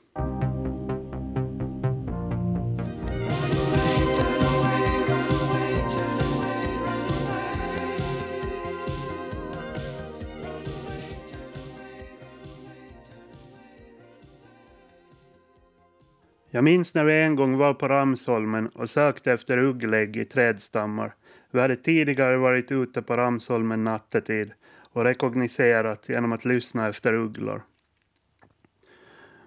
Jag 16.51 16.63
minns 16.63 16.95
när 16.95 17.03
vi 17.03 17.21
en 17.21 17.35
gång 17.35 17.57
var 17.57 17.73
på 17.73 17.87
Ramsholmen 17.87 18.67
och 18.67 18.89
sökte 18.89 19.31
efter 19.31 19.57
ugglägg 19.57 20.17
i 20.17 20.25
trädstammar. 20.25 21.13
Vi 21.51 21.59
hade 21.59 21.75
tidigare 21.75 22.37
varit 22.37 22.71
ute 22.71 23.01
på 23.01 23.17
Ramsholmen 23.17 23.83
nattetid 23.83 24.51
och 24.93 25.03
rekogniserat 25.03 26.09
genom 26.09 26.31
att 26.31 26.45
lyssna 26.45 26.87
efter 26.87 27.13
ugglor. 27.13 27.61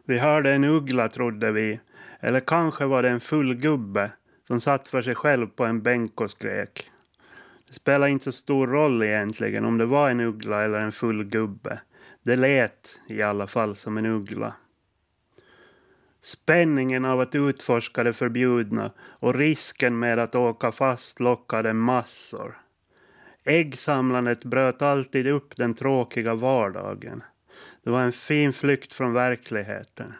Vi 0.04 0.18
hörde 0.18 0.52
en 0.52 0.64
uggla 0.64 1.08
trodde 1.08 1.52
vi, 1.52 1.80
eller 2.20 2.40
kanske 2.40 2.84
var 2.84 3.02
det 3.02 3.08
en 3.08 3.20
full 3.20 3.54
gubbe 3.54 4.10
som 4.46 4.60
satt 4.60 4.88
för 4.88 5.02
sig 5.02 5.14
själv 5.14 5.46
på 5.46 5.64
en 5.64 5.82
bänk 5.82 6.20
och 6.20 6.30
skrek. 6.30 6.90
Det 7.68 7.74
spelar 7.74 8.06
inte 8.06 8.24
så 8.24 8.32
stor 8.32 8.66
roll 8.66 9.02
egentligen 9.02 9.64
om 9.64 9.78
det 9.78 9.86
var 9.86 10.10
en 10.10 10.20
uggla 10.20 10.62
eller 10.64 10.78
en 10.78 10.92
full 10.92 11.24
gubbe. 11.24 11.80
Det 12.24 12.36
lät 12.36 13.00
i 13.08 13.22
alla 13.22 13.46
fall 13.46 13.76
som 13.76 13.98
en 13.98 14.06
uggla. 14.06 14.54
Spänningen 16.24 17.04
av 17.04 17.20
att 17.20 17.34
utforska 17.34 18.04
det 18.04 18.12
förbjudna 18.12 18.92
och 19.20 19.34
risken 19.34 19.98
med 19.98 20.18
att 20.18 20.34
åka 20.34 20.72
fast 20.72 21.20
lockade 21.20 21.72
massor. 21.72 22.58
Äggsamlandet 23.44 24.44
bröt 24.44 24.82
alltid 24.82 25.26
upp 25.26 25.56
den 25.56 25.74
tråkiga 25.74 26.34
vardagen. 26.34 27.22
Det 27.84 27.90
var 27.90 28.00
en 28.00 28.12
fin 28.12 28.52
flykt 28.52 28.94
från 28.94 29.12
verkligheten. 29.12 30.12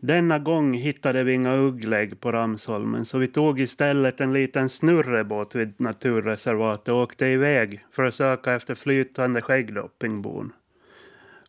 Denna 0.00 0.38
gång 0.38 0.74
hittade 0.74 1.24
vi 1.24 1.32
inga 1.32 1.56
ugglägg 1.56 2.20
på 2.20 2.32
Ramsholmen 2.32 3.04
så 3.04 3.18
vi 3.18 3.28
tog 3.28 3.60
istället 3.60 4.20
en 4.20 4.32
liten 4.32 4.68
snurrebåt 4.68 5.54
vid 5.54 5.80
naturreservatet 5.80 6.88
och 6.88 7.02
åkte 7.02 7.26
iväg 7.26 7.84
för 7.92 8.04
att 8.04 8.14
söka 8.14 8.52
efter 8.52 8.74
flytande 8.74 9.42
skäggdoppingbon. 9.42 10.52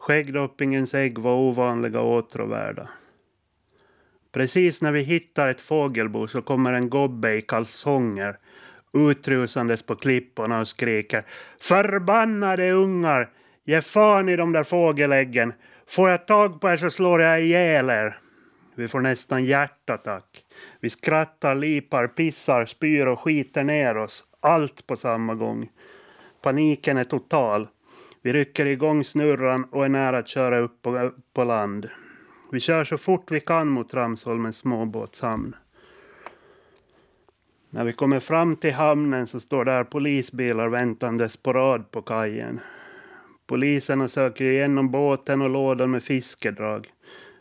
Skäggdoppingens 0.10 0.94
ägg 0.94 1.18
var 1.18 1.34
ovanliga 1.34 2.00
och 2.00 2.13
åtråvärda. 2.13 2.89
Precis 4.32 4.82
när 4.82 4.92
vi 4.92 5.01
hittar 5.01 5.50
ett 5.50 5.62
fågelbo 5.62 6.28
så 6.28 6.42
kommer 6.42 6.74
en 6.74 6.89
gobbe 6.89 7.36
i 7.36 7.42
kalsonger 7.42 8.38
utrusandes 8.94 9.84
på 9.84 9.96
klipporna 9.96 10.60
och 10.60 10.68
skriker 10.68 11.25
Förbannade 11.62 12.72
ungar! 12.72 13.30
Ge 13.66 13.82
fan 13.82 14.30
i 14.30 14.36
de 14.36 14.51
där 14.51 14.63
fågeläggen! 14.63 15.54
Får 15.88 16.10
jag 16.10 16.28
tag 16.28 16.62
på 16.62 16.70
er 16.70 16.78
så 16.78 16.89
slår 16.89 17.22
jag 17.22 17.42
ihjäl 17.42 17.89
er! 17.89 18.18
Vi 18.75 18.88
får 18.88 19.00
nästan 19.00 19.46
hjärtattack. 19.46 20.44
Vi 20.80 20.89
skrattar, 20.89 21.56
lipar, 21.56 22.08
pissar, 22.08 22.66
spyr 22.66 23.06
och 23.06 23.20
skiter 23.20 23.63
ner 23.63 23.98
oss. 23.98 24.24
Allt 24.39 24.88
på 24.88 24.96
samma 24.96 25.36
gång. 25.36 25.70
Paniken 26.42 26.98
är 26.98 27.04
total. 27.04 27.68
Vi 28.22 28.34
rycker 28.34 28.66
igång 28.66 29.04
snurran 29.04 29.64
och 29.64 29.86
är 29.86 29.90
nära 29.90 30.18
att 30.18 30.28
köra 30.28 30.60
upp 30.60 30.82
på, 30.82 31.12
på 31.34 31.44
land. 31.44 31.90
Vi 32.52 32.60
kör 32.60 32.84
så 32.84 32.98
fort 32.98 33.32
vi 33.32 33.40
kan 33.40 33.68
mot 33.68 33.94
Ramsholmens 33.94 34.58
småbåtshamn. 34.58 35.56
När 37.70 37.84
vi 37.84 37.94
kommer 37.94 38.20
fram 38.20 38.56
till 38.56 38.74
hamnen 38.74 39.28
så 39.28 39.40
står 39.40 39.66
där 39.66 39.84
polisbilar 39.84 40.68
väntandes 40.68 41.38
på 41.38 41.54
rad 41.54 41.92
på 41.92 42.02
kajen. 42.02 42.60
Poliserna 43.48 44.08
söker 44.08 44.46
igenom 44.46 44.92
båten 44.92 45.42
och 45.42 45.50
lådan 45.50 45.92
med 45.92 46.04
fiskedrag. 46.04 46.88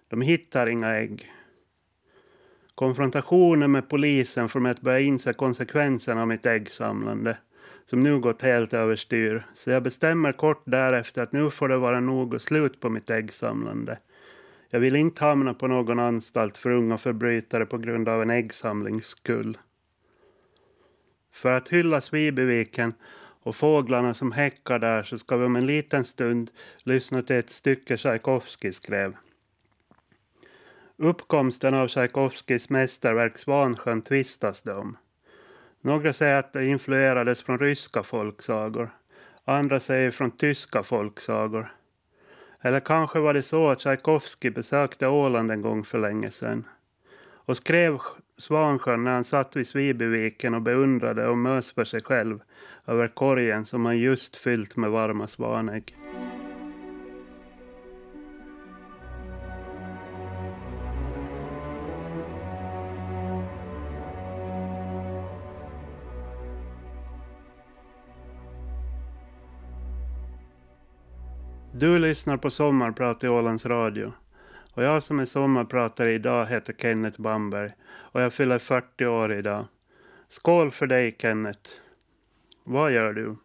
De 0.08 0.20
hittar 0.20 0.68
inga 0.68 0.94
ägg. 0.96 1.32
Konfrontationen 2.74 3.72
med 3.72 3.88
polisen 3.88 4.48
får 4.48 4.60
mig 4.60 4.72
att 4.72 4.80
börja 4.80 5.00
inse 5.00 5.32
konsekvenserna 5.32 6.20
av 6.22 6.28
mitt 6.28 6.46
äggsamlande 6.46 7.36
som 7.90 8.00
nu 8.00 8.18
gått 8.18 8.42
helt 8.42 8.74
överstyr. 8.74 9.46
Så 9.54 9.70
jag 9.70 9.82
bestämmer 9.82 10.32
kort 10.32 10.62
därefter 10.64 11.22
att 11.22 11.32
nu 11.32 11.50
får 11.50 11.68
det 11.68 11.76
vara 11.76 12.00
nog 12.00 12.34
och 12.34 12.42
slut 12.42 12.80
på 12.80 12.88
mitt 12.88 13.10
äggsamlande. 13.10 13.98
Jag 14.70 14.80
vill 14.80 14.96
inte 14.96 15.24
hamna 15.24 15.54
på 15.54 15.66
någon 15.66 15.98
anstalt 15.98 16.58
för 16.58 16.70
unga 16.70 16.98
förbrytare 16.98 17.66
på 17.66 17.78
grund 17.78 18.08
av 18.08 18.22
en 18.22 18.30
äggsamlings 18.30 19.06
skull. 19.06 19.58
För 21.32 21.56
att 21.56 21.68
hylla 21.68 22.00
Svibyviken 22.00 22.92
och 23.42 23.56
fåglarna 23.56 24.14
som 24.14 24.32
häckar 24.32 24.78
där 24.78 25.02
så 25.02 25.18
ska 25.18 25.36
vi 25.36 25.44
om 25.44 25.56
en 25.56 25.66
liten 25.66 26.04
stund 26.04 26.50
lyssna 26.82 27.22
till 27.22 27.36
ett 27.36 27.50
stycke 27.50 27.96
Tchaikovsky 27.96 28.72
skrev. 28.72 29.16
Uppkomsten 30.96 31.74
av 31.74 31.88
Tchaikovskys 31.88 32.70
mästerverk 32.70 33.38
Svansjön 33.38 34.02
tvistas 34.02 34.62
det 34.62 34.72
om. 34.72 34.96
Några 35.80 36.12
säger 36.12 36.38
att 36.38 36.52
det 36.52 36.66
influerades 36.66 37.42
från 37.42 37.58
ryska 37.58 38.02
folksagor. 38.02 38.90
Andra 39.44 39.80
säger 39.80 40.10
från 40.10 40.30
tyska 40.30 40.82
folksagor. 40.82 41.72
Eller 42.62 42.80
kanske 42.80 43.18
var 43.18 43.34
det 43.34 43.42
så 43.42 43.68
att 43.68 43.80
Tchaikovsky 43.80 44.50
besökte 44.50 45.06
Åland 45.06 45.50
en 45.50 45.62
gång 45.62 45.84
för 45.84 45.98
länge 45.98 46.30
sedan 46.30 46.64
och 47.48 47.56
skrev 47.56 47.98
Svansjön 48.36 49.04
när 49.04 49.12
han 49.12 49.24
satt 49.24 49.56
vid 49.56 49.66
Svibyviken 49.66 50.54
och 50.54 50.62
beundrade 50.62 51.28
och 51.28 51.38
mös 51.38 51.72
för 51.72 51.84
sig 51.84 52.02
själv 52.02 52.40
över 52.86 53.08
korgen 53.08 53.64
som 53.64 53.86
han 53.86 53.98
just 53.98 54.36
fyllt 54.36 54.76
med 54.76 54.90
varma 54.90 55.26
svanägg. 55.26 55.96
Du 71.80 71.98
lyssnar 71.98 72.36
på 72.36 72.50
Sommarprat 72.50 73.24
i 73.24 73.28
Ålands 73.28 73.66
Radio. 73.66 74.12
Och 74.74 74.84
jag 74.84 75.02
som 75.02 75.20
är 75.20 75.24
sommarpratare 75.24 76.12
idag 76.12 76.46
heter 76.46 76.72
Kenneth 76.72 77.20
Bamberg 77.20 77.72
och 77.88 78.22
jag 78.22 78.32
fyller 78.32 78.58
40 78.58 79.06
år 79.06 79.32
idag. 79.32 79.66
Skål 80.28 80.70
för 80.70 80.86
dig 80.86 81.16
Kenneth! 81.20 81.70
Vad 82.64 82.92
gör 82.92 83.12
du? 83.12 83.36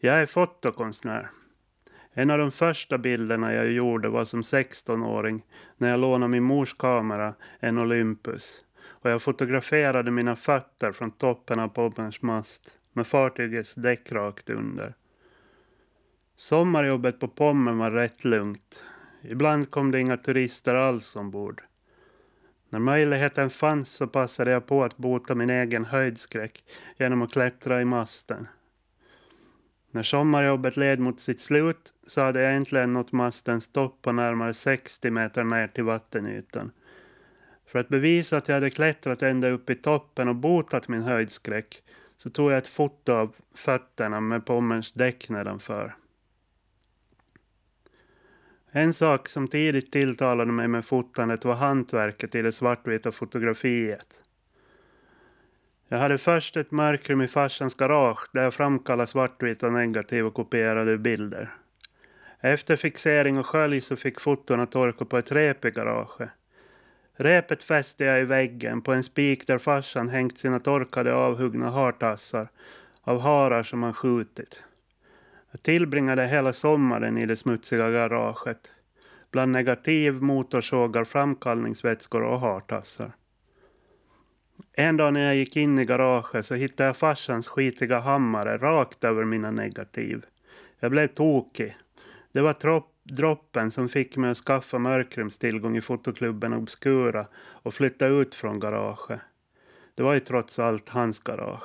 Jag 0.00 0.20
är 0.20 0.26
fotokonstnär. 0.26 1.30
En 2.12 2.30
av 2.30 2.38
de 2.38 2.50
första 2.50 2.98
bilderna 2.98 3.54
jag 3.54 3.72
gjorde 3.72 4.08
var 4.08 4.24
som 4.24 4.42
16-åring 4.42 5.44
när 5.76 5.90
jag 5.90 6.00
lånade 6.00 6.30
min 6.30 6.42
mors 6.42 6.74
kamera, 6.74 7.34
en 7.60 7.78
Olympus. 7.78 8.64
Och 8.86 9.10
jag 9.10 9.22
fotograferade 9.22 10.10
mina 10.10 10.36
fötter 10.36 10.92
från 10.92 11.10
toppen 11.10 11.60
av 11.60 11.68
Pommerns 11.68 12.22
mast 12.22 12.78
med 12.92 13.06
fartygets 13.06 13.74
däck 13.74 14.12
rakt 14.12 14.50
under. 14.50 14.94
Sommarjobbet 16.40 17.20
på 17.20 17.28
Pommern 17.28 17.78
var 17.78 17.90
rätt 17.90 18.24
lugnt. 18.24 18.84
Ibland 19.22 19.70
kom 19.70 19.90
det 19.90 20.00
inga 20.00 20.16
turister 20.16 20.74
alls 20.74 21.16
ombord. 21.16 21.62
När 22.70 22.78
möjligheten 22.78 23.50
fanns 23.50 23.90
så 23.90 24.06
passade 24.06 24.50
jag 24.50 24.66
på 24.66 24.84
att 24.84 24.96
bota 24.96 25.34
min 25.34 25.50
egen 25.50 25.84
höjdskräck 25.84 26.64
genom 26.96 27.22
att 27.22 27.32
klättra 27.32 27.80
i 27.80 27.84
masten. 27.84 28.48
När 29.90 30.02
sommarjobbet 30.02 30.76
led 30.76 31.00
mot 31.00 31.20
sitt 31.20 31.40
slut 31.40 31.92
så 32.06 32.20
hade 32.20 32.42
jag 32.42 32.54
äntligen 32.54 32.92
nått 32.92 33.12
mastens 33.12 33.72
topp 33.72 33.98
på 34.02 34.12
närmare 34.12 34.54
60 34.54 35.10
meter 35.10 35.44
ner 35.44 35.66
till 35.66 35.84
vattenytan. 35.84 36.70
För 37.66 37.78
att 37.78 37.88
bevisa 37.88 38.36
att 38.36 38.48
jag 38.48 38.54
hade 38.54 38.70
klättrat 38.70 39.22
ända 39.22 39.48
upp 39.48 39.70
i 39.70 39.74
toppen 39.74 40.28
och 40.28 40.36
botat 40.36 40.88
min 40.88 41.02
höjdskräck 41.02 41.82
så 42.16 42.30
tog 42.30 42.50
jag 42.50 42.58
ett 42.58 42.68
foto 42.68 43.12
av 43.12 43.34
fötterna 43.54 44.20
med 44.20 44.46
Pommerns 44.46 44.92
däck 44.92 45.28
nedanför. 45.28 45.94
En 48.70 48.92
sak 48.92 49.28
som 49.28 49.48
tidigt 49.48 49.92
tilltalade 49.92 50.52
mig 50.52 50.68
med 50.68 50.84
fotandet 50.84 51.44
var 51.44 51.54
hantverket 51.54 52.34
i 52.34 52.42
det 52.42 52.52
svartvita 52.52 53.12
fotografiet. 53.12 54.22
Jag 55.88 55.98
hade 55.98 56.18
först 56.18 56.56
ett 56.56 56.70
mörkrum 56.70 57.20
i 57.20 57.28
farsans 57.28 57.74
garage 57.74 58.28
där 58.32 58.42
jag 58.42 58.54
framkallade 58.54 59.06
svartvita 59.06 59.70
negativ 59.70 60.26
och 60.26 60.34
kopierade 60.34 60.98
bilder. 60.98 61.54
Efter 62.40 62.76
fixering 62.76 63.38
och 63.38 63.46
skölj 63.46 63.80
så 63.80 63.96
fick 63.96 64.20
fotona 64.20 64.66
torka 64.66 65.04
på 65.04 65.18
ett 65.18 65.32
rep 65.32 65.64
i 65.64 65.70
garaget. 65.70 66.30
Repet 67.16 67.64
fäste 67.64 68.04
jag 68.04 68.20
i 68.20 68.24
väggen 68.24 68.82
på 68.82 68.92
en 68.92 69.02
spik 69.02 69.46
där 69.46 69.58
farsan 69.58 70.08
hängt 70.08 70.38
sina 70.38 70.60
torkade 70.60 71.14
avhuggna 71.14 71.70
hartassar 71.70 72.48
av 73.02 73.20
harar 73.20 73.62
som 73.62 73.82
han 73.82 73.94
skjutit. 73.94 74.62
Jag 75.50 75.62
tillbringade 75.62 76.26
hela 76.26 76.52
sommaren 76.52 77.18
i 77.18 77.26
det 77.26 77.36
smutsiga 77.36 77.90
garaget. 77.90 78.72
Bland 79.30 79.52
negativ, 79.52 80.22
motorsågar, 80.22 81.04
framkallningsvätskor 81.04 82.22
och 82.22 82.40
hartassar. 82.40 83.12
En 84.72 84.96
dag 84.96 85.12
när 85.12 85.26
jag 85.26 85.36
gick 85.36 85.56
in 85.56 85.78
i 85.78 85.84
garaget 85.84 86.46
så 86.46 86.54
hittade 86.54 86.86
jag 86.86 86.96
farsans 86.96 87.48
skitiga 87.48 87.98
hammare 87.98 88.58
rakt 88.58 89.04
över 89.04 89.24
mina 89.24 89.50
negativ. 89.50 90.24
Jag 90.80 90.90
blev 90.90 91.06
tokig. 91.06 91.76
Det 92.32 92.40
var 92.40 92.52
tropp, 92.52 92.94
droppen 93.02 93.70
som 93.70 93.88
fick 93.88 94.16
mig 94.16 94.30
att 94.30 94.36
skaffa 94.36 94.78
mörkrumstillgång 94.78 95.76
i 95.76 95.80
fotoklubben 95.80 96.52
Obscura 96.52 97.26
och 97.36 97.74
flytta 97.74 98.06
ut 98.06 98.34
från 98.34 98.60
garaget. 98.60 99.20
Det 99.94 100.02
var 100.02 100.14
ju 100.14 100.20
trots 100.20 100.58
allt 100.58 100.88
hans 100.88 101.20
garage. 101.20 101.64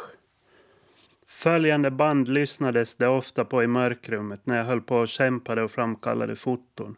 Följande 1.33 1.91
band 1.91 2.27
lyssnades 2.27 2.95
det 2.95 3.07
ofta 3.07 3.45
på 3.45 3.63
i 3.63 3.67
mörkrummet 3.67 4.45
när 4.45 4.57
jag 4.57 4.65
höll 4.65 4.81
på 4.81 4.97
och 4.97 5.07
kämpade 5.07 5.63
och 5.63 5.71
framkallade 5.71 6.35
foton. 6.35 6.95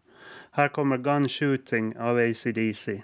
Här 0.51 0.67
kommer 0.67 0.97
Gun 0.97 1.29
Shooting 1.29 1.97
av 1.97 2.17
ACDC. 2.17 3.03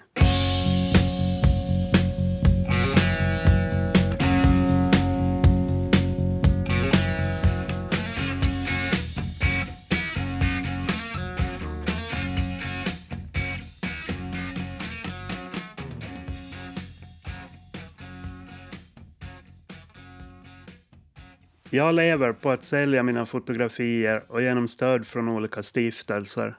Jag 21.74 21.94
lever 21.94 22.32
på 22.32 22.50
att 22.50 22.64
sälja 22.64 23.02
mina 23.02 23.26
fotografier 23.26 24.24
och 24.28 24.42
genom 24.42 24.68
stöd 24.68 25.06
från 25.06 25.28
olika 25.28 25.62
stiftelser. 25.62 26.54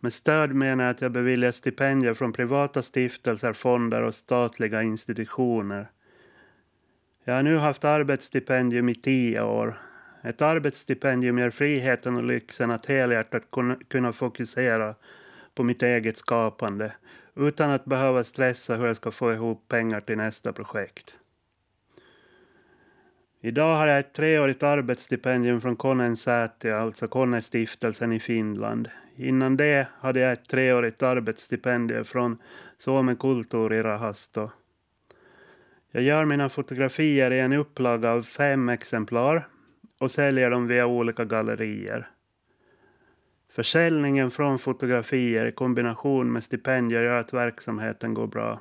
Med 0.00 0.12
stöd 0.12 0.54
menar 0.54 0.84
jag 0.84 0.90
att 0.90 1.00
jag 1.00 1.12
beviljar 1.12 1.52
stipendier 1.52 2.14
från 2.14 2.32
privata 2.32 2.82
stiftelser, 2.82 3.52
fonder 3.52 4.02
och 4.02 4.14
statliga 4.14 4.82
institutioner. 4.82 5.90
Jag 7.24 7.34
har 7.34 7.42
nu 7.42 7.56
haft 7.56 7.84
arbetsstipendium 7.84 8.88
i 8.88 8.94
tio 8.94 9.42
år. 9.42 9.78
Ett 10.22 10.42
arbetsstipendium 10.42 11.38
ger 11.38 11.50
friheten 11.50 12.16
och 12.16 12.24
lyxen 12.24 12.70
att 12.70 12.86
helhjärtat 12.86 13.42
kunna 13.88 14.12
fokusera 14.12 14.94
på 15.54 15.62
mitt 15.62 15.82
eget 15.82 16.16
skapande 16.16 16.92
utan 17.36 17.70
att 17.70 17.84
behöva 17.84 18.24
stressa 18.24 18.76
hur 18.76 18.86
jag 18.86 18.96
ska 18.96 19.10
få 19.10 19.32
ihop 19.32 19.68
pengar 19.68 20.00
till 20.00 20.16
nästa 20.16 20.52
projekt. 20.52 21.16
Idag 23.42 23.76
har 23.76 23.86
jag 23.86 23.98
ett 23.98 24.12
treårigt 24.12 24.62
arbetsstipendium 24.62 25.60
från 25.60 25.76
Konnensäätiö, 25.76 26.78
alltså 26.78 27.08
Konnestiftelsen 27.08 28.12
i 28.12 28.20
Finland. 28.20 28.88
Innan 29.16 29.56
det 29.56 29.88
hade 30.00 30.20
jag 30.20 30.32
ett 30.32 30.48
treårigt 30.48 31.02
arbetsstipendium 31.02 32.04
från 32.04 32.38
Suomen 32.78 33.16
kulttuurirahasto. 33.16 34.50
Jag 35.90 36.02
gör 36.02 36.24
mina 36.24 36.48
fotografier 36.48 37.30
i 37.30 37.40
en 37.40 37.52
upplaga 37.52 38.10
av 38.10 38.22
fem 38.22 38.68
exemplar 38.68 39.48
och 40.00 40.10
säljer 40.10 40.50
dem 40.50 40.66
via 40.66 40.86
olika 40.86 41.24
gallerier. 41.24 42.08
Försäljningen 43.52 44.30
från 44.30 44.58
fotografier 44.58 45.46
i 45.46 45.52
kombination 45.52 46.32
med 46.32 46.42
stipendier 46.42 47.02
gör 47.02 47.20
att 47.20 47.34
verksamheten 47.34 48.14
går 48.14 48.26
bra. 48.26 48.60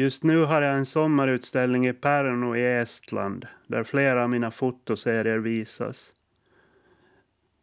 Just 0.00 0.24
nu 0.24 0.44
har 0.44 0.62
jag 0.62 0.76
en 0.76 0.86
sommarutställning 0.86 1.86
i 1.86 1.92
Pärnu 1.92 2.58
i 2.58 2.66
Estland 2.66 3.46
där 3.66 3.84
flera 3.84 4.22
av 4.22 4.30
mina 4.30 4.50
fotoserier 4.50 5.38
visas. 5.38 6.12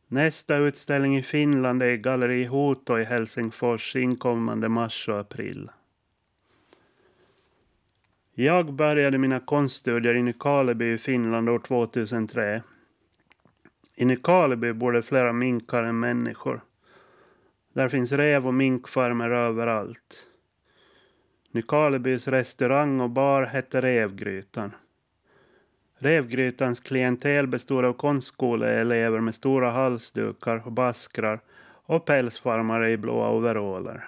Nästa 0.08 0.58
utställning 0.58 1.17
i 1.17 1.23
Finland 1.23 1.84
är 1.84 1.88
i 1.88 1.97
Galleri 1.97 2.45
Hoto 2.45 3.00
i 3.00 3.04
Helsingfors 3.04 3.95
inkommande 3.95 4.69
mars 4.69 5.10
och 5.10 5.19
april. 5.19 5.69
Jag 8.34 8.73
började 8.73 9.17
mina 9.17 9.39
konststudier 9.39 10.15
i 10.15 10.23
Nykarleby 10.23 10.93
i 10.93 10.97
Finland 10.97 11.50
år 11.50 11.60
2003. 11.60 12.63
I 13.95 14.06
Nykarleby 14.06 14.73
bor 14.73 14.91
det 14.91 15.02
flera 15.02 15.34
minkar 15.34 15.84
än 15.84 16.00
människor. 16.00 16.62
Där 17.73 17.89
finns 17.89 18.12
rev 18.12 18.47
och 18.47 18.54
minkfarmer 18.54 19.30
överallt. 19.30 20.27
Nykarlebys 21.58 22.28
restaurang 22.28 23.02
och 23.02 23.10
bar 23.10 23.43
hette 23.43 23.82
Revgrytan. 23.82 24.76
Revgrytans 25.98 26.80
klientel 26.80 27.48
bestod 27.48 27.86
av 27.86 27.93
konstskoleelever 27.93 29.20
med 29.20 29.36
stora 29.36 29.72
halsdukar 29.72 30.62
och 30.65 30.72
baskrar 30.72 31.39
och 31.86 32.06
pälsfarmare 32.06 32.91
i 32.91 32.98
blåa 32.98 33.30
overaller. 33.30 34.08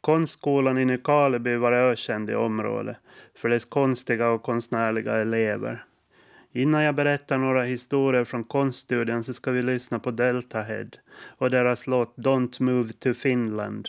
Konstskolan 0.00 0.78
i 0.78 0.84
Nykarleby 0.84 1.56
var 1.56 1.72
ökänd 1.72 2.30
i 2.30 2.34
området 2.34 2.96
för 3.34 3.48
dess 3.48 3.64
konstiga 3.64 4.30
och 4.30 4.42
konstnärliga 4.42 5.12
elever. 5.12 5.84
Innan 6.52 6.82
jag 6.82 6.94
berättar 6.94 7.38
några 7.38 7.62
historier 7.62 8.24
från 8.24 8.44
konststudien 8.44 9.24
så 9.24 9.34
ska 9.34 9.50
vi 9.50 9.62
lyssna 9.62 9.98
på 9.98 10.10
Delta 10.10 10.60
Head 10.60 10.90
och 11.38 11.50
deras 11.50 11.86
låt 11.86 12.16
Don't 12.16 12.62
Move 12.62 12.92
to 12.92 13.14
Finland. 13.14 13.88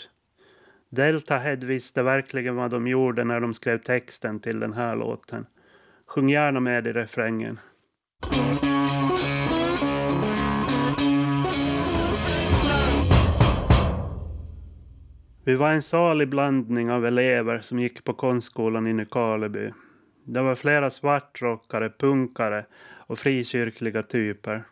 Delta 0.91 1.37
Head 1.37 1.55
visste 1.55 2.03
verkligen 2.03 2.55
vad 2.55 2.71
de 2.71 2.87
gjorde 2.87 3.23
när 3.23 3.39
de 3.39 3.53
skrev 3.53 3.77
texten 3.77 4.39
till 4.39 4.59
den 4.59 4.73
här 4.73 4.95
låten. 4.95 5.45
Sjung 6.07 6.29
gärna 6.29 6.59
med 6.59 6.87
i 6.87 6.91
refrängen. 6.91 7.59
Vi 15.43 15.55
var 15.55 15.71
en 15.71 15.81
salig 15.81 16.29
blandning 16.29 16.91
av 16.91 17.05
elever 17.05 17.59
som 17.59 17.79
gick 17.79 18.03
på 18.03 18.13
konstskolan 18.13 18.87
i 18.87 18.93
Nykarleby. 18.93 19.73
Det 20.25 20.41
var 20.41 20.55
flera 20.55 20.89
svartrockare, 20.89 21.89
punkare 21.89 22.65
och 22.97 23.19
frikyrkliga 23.19 24.03
typer. 24.03 24.63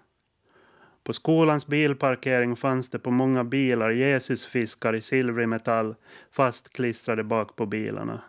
På 1.08 1.13
skolans 1.13 1.67
bilparkering 1.67 2.56
fanns 2.56 2.89
det 2.89 3.00
på 3.00 3.12
många 3.12 3.43
bilar 3.43 3.89
Jesusfiskar 3.89 4.96
i 4.96 5.02
silvrig 5.02 5.50
metall 5.50 5.96
fastklistrade 6.32 7.24
bak 7.24 7.56
på 7.56 7.65
bilarna. 7.65 8.22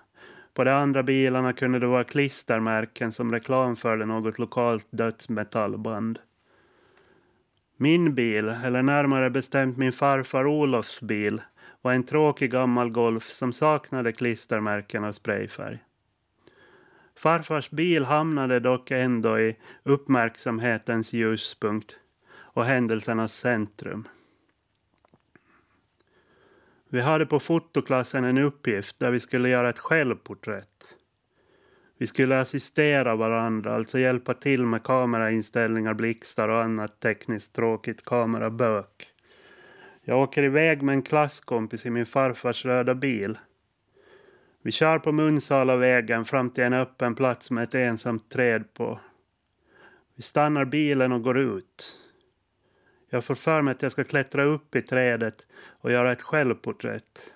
På 0.55 0.65
de 0.65 0.71
andra 0.71 1.03
bilarna 1.03 1.53
kunde 1.53 1.79
det 1.79 1.87
vara 1.87 2.05
klistermärken 2.05 3.13
som 3.13 3.33
reklamförde 3.33 4.07
något 4.07 4.39
lokalt 4.39 4.87
dödsmetallband. 4.91 6.19
Min 7.77 8.15
bil, 8.15 8.49
eller 8.49 8.83
närmare 8.83 9.31
bestämt 9.31 9.77
min 9.77 9.93
farfar 9.93 10.47
Olofs 10.47 11.01
bil, 11.01 11.43
var 11.83 11.93
en 11.93 12.05
tråkig 12.05 12.51
gammal 12.51 12.91
Golf 12.91 13.33
som 13.33 13.53
saknade 13.53 14.13
klistermärken 14.13 15.05
och 15.05 15.15
sprayfärg. 15.15 15.79
Farfars 17.17 17.71
bil 17.71 18.05
hamnade 18.05 18.61
dock 18.61 18.91
ändå 18.91 19.39
i 19.39 19.57
uppmärksamhetens 19.83 21.13
ljuspunkt 21.13 21.99
och 22.53 22.65
händelsernas 22.65 23.35
centrum. 23.35 24.09
Vi 26.89 27.01
hade 27.01 27.27
på 27.27 27.41
fotoklassen 27.41 28.25
en 28.25 28.39
uppgift 28.39 28.99
där 28.99 29.11
vi 29.11 29.21
skulle 29.21 29.49
göra 29.49 29.69
ett 29.69 29.79
självporträtt. 29.79 30.97
Vi 31.99 32.07
skulle 32.07 32.41
assistera 32.41 33.17
varandra, 33.17 33.75
alltså 33.75 33.99
hjälpa 33.99 34.35
till 34.35 34.67
med 34.67 34.83
kamerainställningar, 34.83 35.95
blixtar 35.95 36.49
och 36.49 36.61
annat 36.61 37.01
tekniskt 37.01 37.55
tråkigt 37.55 38.05
kamerabök. 38.05 39.09
Jag 40.03 40.23
åker 40.23 40.43
iväg 40.43 40.83
med 40.83 40.93
en 40.93 41.03
klasskompis 41.03 41.87
i 41.87 41.91
min 41.91 42.07
farfars 42.07 42.65
röda 42.65 42.95
bil. 42.95 43.39
Vi 44.63 44.73
kör 44.73 44.99
på 44.99 45.13
Munsala 45.13 45.77
vägen 45.77 46.25
fram 46.25 46.51
till 46.51 46.65
en 46.65 46.73
öppen 46.73 47.15
plats 47.15 47.51
med 47.51 47.65
ett 47.65 47.75
ensamt 47.75 48.31
träd 48.31 48.75
på. 48.75 49.01
Vi 50.17 50.23
stannar 50.23 50.65
bilen 50.65 51.13
och 51.13 51.23
går 51.23 51.39
ut. 51.39 51.99
Jag 53.11 53.25
får 53.25 53.35
för 53.35 53.63
mig 53.63 53.73
att 53.73 53.83
jag 53.83 53.93
ska 53.93 54.05
klättra 54.05 54.45
upp 54.45 54.77
i 54.77 54.83
trädet 54.83 55.47
och 55.81 55.93
göra 55.93 56.13
ett 56.13 56.23
självporträtt. 56.23 57.33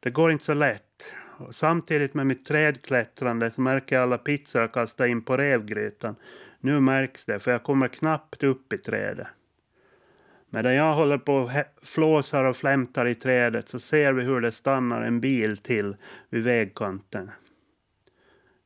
Det 0.00 0.10
går 0.10 0.32
inte 0.32 0.44
så 0.44 0.54
lätt. 0.54 1.12
Och 1.36 1.54
samtidigt 1.54 2.14
med 2.14 2.26
mitt 2.26 2.46
trädklättrande 2.46 3.50
så 3.50 3.60
märker 3.60 3.96
jag 3.96 4.02
alla 4.02 4.18
pizzor 4.18 4.62
jag 4.62 4.72
kastar 4.72 5.06
in 5.06 5.22
på 5.22 5.36
revgrytan. 5.36 6.16
Nu 6.60 6.80
märks 6.80 7.24
det, 7.24 7.40
för 7.40 7.50
jag 7.50 7.62
kommer 7.62 7.88
knappt 7.88 8.42
upp 8.42 8.72
i 8.72 8.78
trädet. 8.78 9.26
Medan 10.50 10.74
jag 10.74 10.94
håller 10.94 11.18
på 11.18 11.34
och 11.34 11.50
flåsar 11.82 12.44
och 12.44 12.56
flämtar 12.56 13.06
i 13.06 13.14
trädet 13.14 13.68
så 13.68 13.78
ser 13.78 14.12
vi 14.12 14.22
hur 14.22 14.40
det 14.40 14.52
stannar 14.52 15.02
en 15.02 15.20
bil 15.20 15.56
till 15.56 15.96
vid 16.30 16.44
vägkanten. 16.44 17.30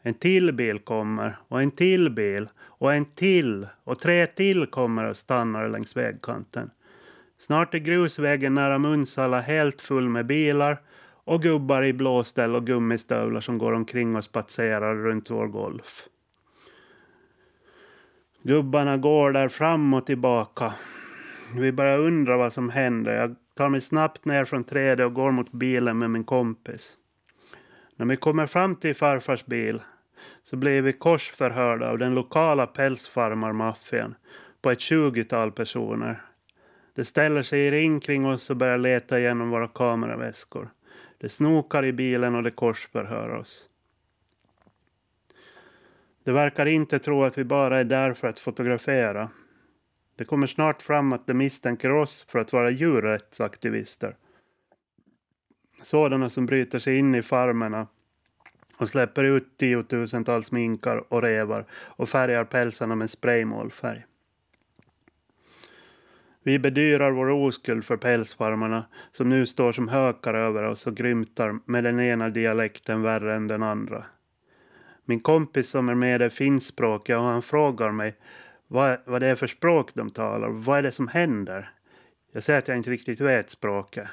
En 0.07 0.15
till 0.15 0.53
bil 0.53 0.79
kommer 0.79 1.37
och 1.49 1.63
en 1.63 1.71
till 1.71 2.11
bil 2.11 2.49
och 2.61 2.95
en 2.95 3.05
till 3.05 3.67
och 3.85 3.99
tre 3.99 4.27
till 4.27 4.67
kommer 4.67 5.05
och 5.05 5.17
stannar 5.17 5.69
längs 5.69 5.97
vägkanten. 5.97 6.71
Snart 7.39 7.75
är 7.75 7.79
grusvägen 7.79 8.55
nära 8.55 8.79
Munsala 8.79 9.41
helt 9.41 9.81
full 9.81 10.09
med 10.09 10.27
bilar 10.27 10.81
och 11.25 11.43
gubbar 11.43 11.83
i 11.83 11.93
blåställ 11.93 12.55
och 12.55 12.67
gummistövlar 12.67 13.41
som 13.41 13.59
går 13.59 13.73
omkring 13.73 14.17
och 14.17 14.25
spatserar 14.25 14.95
runt 14.95 15.31
vår 15.31 15.47
golf. 15.47 16.09
Gubbarna 18.43 18.97
går 18.97 19.33
där 19.33 19.49
fram 19.49 19.95
och 19.95 20.07
tillbaka. 20.07 20.75
Vi 21.57 21.73
börjar 21.73 21.99
undra 21.99 22.37
vad 22.37 22.53
som 22.53 22.71
händer. 22.71 23.13
Jag 23.13 23.35
tar 23.55 23.69
mig 23.69 23.81
snabbt 23.81 24.25
ner 24.25 24.45
från 24.45 24.65
trädet 24.65 25.07
och 25.07 25.15
går 25.15 25.31
mot 25.31 25.53
bilen 25.53 25.99
med 25.99 26.11
min 26.11 26.25
kompis. 26.25 26.97
När 27.97 28.07
vi 28.07 28.17
kommer 28.17 28.47
fram 28.47 28.77
till 28.77 28.97
farfars 28.97 29.47
bil 29.47 29.81
så 30.43 30.57
blir 30.57 30.83
vi 30.83 30.93
korsförhörda 30.93 31.91
av 31.91 31.99
den 31.99 32.15
lokala 32.15 32.67
pälsfarmarmaffian 32.67 34.15
på 34.63 34.71
ett 34.71 34.81
tjugotal 34.81 35.53
personer. 35.53 36.23
De 36.95 37.05
ställer 37.05 37.43
sig 37.43 37.61
i 37.61 37.71
ring 37.71 38.01
kring 38.01 38.27
oss 38.27 38.51
och 38.51 38.57
börjar 38.57 38.79
leta 38.79 39.19
igenom 39.19 39.51
våra 39.51 39.69
kameraväskor. 39.69 40.71
De 41.19 41.29
snokar 41.29 41.85
i 41.85 41.93
bilen 41.93 42.35
och 42.35 42.43
de 42.43 42.51
korsförhör 42.51 43.29
oss. 43.29 43.69
De 46.25 46.33
verkar 46.33 46.67
inte 46.67 46.99
tro 46.99 47.25
att 47.25 47.39
vi 47.39 47.45
bara 47.45 47.79
är 47.79 47.85
där 47.85 48.15
för 48.15 48.29
att 48.29 48.39
fotografera. 48.39 49.31
Det 50.17 50.25
kommer 50.25 50.47
snart 50.47 50.83
fram 50.83 51.13
att 51.13 51.27
de 51.27 51.35
misstänker 51.35 51.91
oss 51.91 52.27
för 52.29 52.39
att 52.39 52.53
vara 52.53 52.71
djurrättsaktivister. 52.71 54.17
Sådana 55.83 56.29
som 56.29 56.47
bryter 56.47 56.79
sig 56.79 56.99
in 56.99 57.15
i 57.15 57.23
farmerna 57.23 57.87
och 58.79 58.89
släpper 58.89 59.25
ut 59.25 59.57
tiotusentals 59.57 60.53
minkar 60.53 61.13
och 61.13 61.23
revar 61.23 61.67
och 61.73 62.09
färgar 62.09 62.45
pälsarna 62.45 62.95
med 62.95 63.11
spraymålfärg. 63.11 64.05
Vi 66.43 66.59
bedyrar 66.59 67.11
vår 67.11 67.31
oskuld 67.31 67.85
för 67.85 67.97
pälsfarmarna 67.97 68.87
som 69.13 69.29
nu 69.29 69.47
står 69.47 69.73
som 69.73 69.89
hökar 69.89 70.35
över 70.35 70.63
oss 70.63 70.87
och 70.87 70.95
grymtar 70.95 71.59
med 71.65 71.85
den 71.85 72.01
ena 72.01 72.29
dialekten 72.29 73.03
värre 73.03 73.35
än 73.35 73.49
den 73.49 73.63
andra. 73.63 74.05
Min 75.05 75.21
kompis 75.21 75.69
som 75.69 75.89
är 75.89 75.95
med 75.95 76.23
är 76.23 76.29
finskspråkig 76.29 77.17
och 77.17 77.23
han 77.23 77.43
frågar 77.43 77.91
mig 77.91 78.17
vad, 78.67 78.99
vad 79.05 79.23
det 79.23 79.27
är 79.27 79.35
för 79.35 79.47
språk 79.47 79.91
de 79.95 80.11
talar. 80.11 80.49
Vad 80.49 80.79
är 80.79 80.83
det 80.83 80.93
som 80.93 81.09
händer? 81.09 81.71
Jag 82.33 82.43
säger 82.43 82.59
att 82.59 82.69
jag 82.69 82.77
inte 82.77 82.91
riktigt 82.91 83.21
vet 83.21 83.51
språket. 83.51 84.09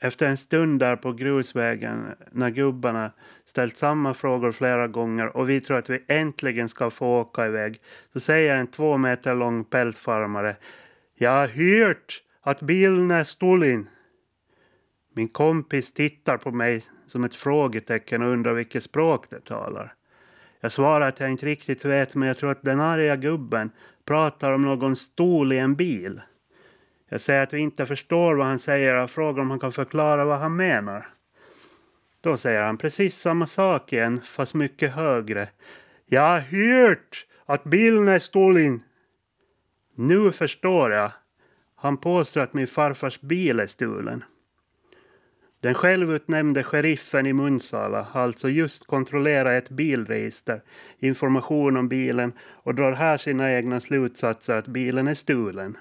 Efter 0.00 0.26
en 0.26 0.36
stund 0.36 0.80
där 0.80 0.96
på 0.96 1.12
grusvägen 1.12 2.14
när 2.32 2.50
gubbarna 2.50 3.12
ställt 3.44 3.76
samma 3.76 4.14
frågor 4.14 4.52
flera 4.52 4.88
gånger 4.88 5.36
och 5.36 5.50
vi 5.50 5.60
tror 5.60 5.78
att 5.78 5.90
vi 5.90 6.04
äntligen 6.08 6.68
ska 6.68 6.90
få 6.90 7.20
åka 7.20 7.46
iväg 7.46 7.80
så 8.12 8.20
säger 8.20 8.56
en 8.56 8.66
två 8.66 8.96
meter 8.96 9.34
lång 9.34 9.64
pältfarmare... 9.64 10.56
Jag 11.18 11.30
har 11.30 11.48
hört 11.48 12.22
att 12.42 12.62
bilen 12.62 13.10
är 13.10 13.24
stulen. 13.24 13.88
Min 15.14 15.28
kompis 15.28 15.92
tittar 15.92 16.36
på 16.36 16.50
mig 16.50 16.82
som 17.06 17.24
ett 17.24 17.36
frågetecken 17.36 18.22
och 18.22 18.32
undrar 18.32 18.52
vilket 18.54 18.82
språk 18.82 19.30
det 19.30 19.40
talar. 19.40 19.94
Jag 20.60 20.72
svarar 20.72 21.08
att 21.08 21.20
jag 21.20 21.30
inte 21.30 21.46
riktigt 21.46 21.84
vet 21.84 22.14
men 22.14 22.28
jag 22.28 22.36
tror 22.36 22.50
att 22.50 22.62
den 22.62 22.80
arga 22.80 23.16
gubben 23.16 23.70
pratar 24.04 24.52
om 24.52 24.62
någon 24.62 24.96
stol 24.96 25.52
i 25.52 25.58
en 25.58 25.74
bil. 25.74 26.20
Jag 27.08 27.20
säger 27.20 27.42
att 27.42 27.52
jag 27.52 27.60
inte 27.60 27.86
förstår 27.86 28.34
vad 28.34 28.46
han 28.46 28.58
säger 28.58 29.02
och 29.02 29.10
frågar 29.10 29.42
om 29.42 29.50
han 29.50 29.60
kan 29.60 29.72
förklara 29.72 30.24
vad 30.24 30.38
han 30.38 30.56
menar. 30.56 31.08
Då 32.20 32.36
säger 32.36 32.62
han 32.62 32.78
precis 32.78 33.16
samma 33.16 33.46
sak 33.46 33.92
igen, 33.92 34.20
fast 34.20 34.54
mycket 34.54 34.92
högre. 34.94 35.48
Jag 36.06 36.22
har 36.22 36.38
hört 36.38 37.26
att 37.46 37.64
bilen 37.64 38.08
är 38.08 38.18
stulen. 38.18 38.82
Nu 39.94 40.32
förstår 40.32 40.92
jag. 40.92 41.12
Han 41.76 41.96
påstår 41.96 42.40
att 42.40 42.54
min 42.54 42.66
farfars 42.66 43.20
bil 43.20 43.60
är 43.60 43.66
stulen. 43.66 44.24
Den 45.60 45.74
självutnämnde 45.74 46.62
sheriffen 46.62 47.26
i 47.26 47.32
Munsala 47.32 48.02
har 48.02 48.20
alltså 48.20 48.48
just 48.48 48.86
kontrollerat 48.86 49.62
ett 49.62 49.70
bilregister, 49.70 50.62
information 50.98 51.76
om 51.76 51.88
bilen 51.88 52.32
och 52.40 52.74
drar 52.74 52.92
här 52.92 53.16
sina 53.16 53.52
egna 53.52 53.80
slutsatser 53.80 54.54
att 54.54 54.68
bilen 54.68 55.08
är 55.08 55.14
stulen. 55.14 55.76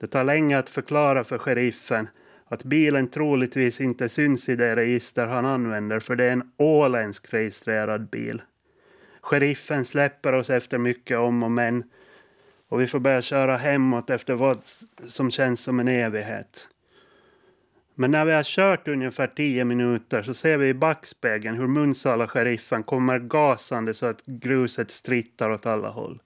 Det 0.00 0.06
tar 0.06 0.24
länge 0.24 0.58
att 0.58 0.70
förklara 0.70 1.24
för 1.24 1.38
sheriffen 1.38 2.08
att 2.48 2.64
bilen 2.64 3.08
troligtvis 3.08 3.80
inte 3.80 4.08
syns 4.08 4.48
i 4.48 4.56
det 4.56 4.76
register 4.76 5.26
han 5.26 5.46
använder 5.46 6.00
för 6.00 6.16
det 6.16 6.24
är 6.24 6.32
en 6.32 6.50
åländsk 6.56 7.34
registrerad 7.34 8.10
bil. 8.10 8.42
Sheriffen 9.20 9.84
släpper 9.84 10.32
oss 10.32 10.50
efter 10.50 10.78
mycket 10.78 11.18
om 11.18 11.42
och 11.42 11.50
men 11.50 11.84
och 12.68 12.80
vi 12.80 12.86
får 12.86 13.00
börja 13.00 13.22
köra 13.22 13.56
hemåt 13.56 14.10
efter 14.10 14.34
vad 14.34 14.64
som 15.06 15.30
känns 15.30 15.60
som 15.60 15.80
en 15.80 15.88
evighet. 15.88 16.68
Men 17.94 18.10
när 18.10 18.24
vi 18.24 18.32
har 18.32 18.42
kört 18.42 18.88
ungefär 18.88 19.26
tio 19.26 19.64
minuter 19.64 20.22
så 20.22 20.34
ser 20.34 20.58
vi 20.58 20.68
i 20.68 20.74
backspegeln 20.74 21.56
hur 21.56 21.66
Munsala-sheriffen 21.66 22.82
kommer 22.82 23.18
gasande 23.18 23.94
så 23.94 24.06
att 24.06 24.26
gruset 24.26 24.90
strittar 24.90 25.50
åt 25.50 25.66
alla 25.66 25.88
håll. 25.88 26.22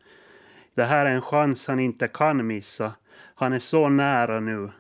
Det 0.74 0.84
här 0.84 1.06
är 1.06 1.10
en 1.10 1.22
chans 1.22 1.66
han 1.66 1.80
inte 1.80 2.08
kan 2.08 2.46
missa. 2.46 2.92
Han 3.34 3.52
är 3.52 3.58
så 3.58 3.88
nära 3.88 4.40
nu. 4.40 4.70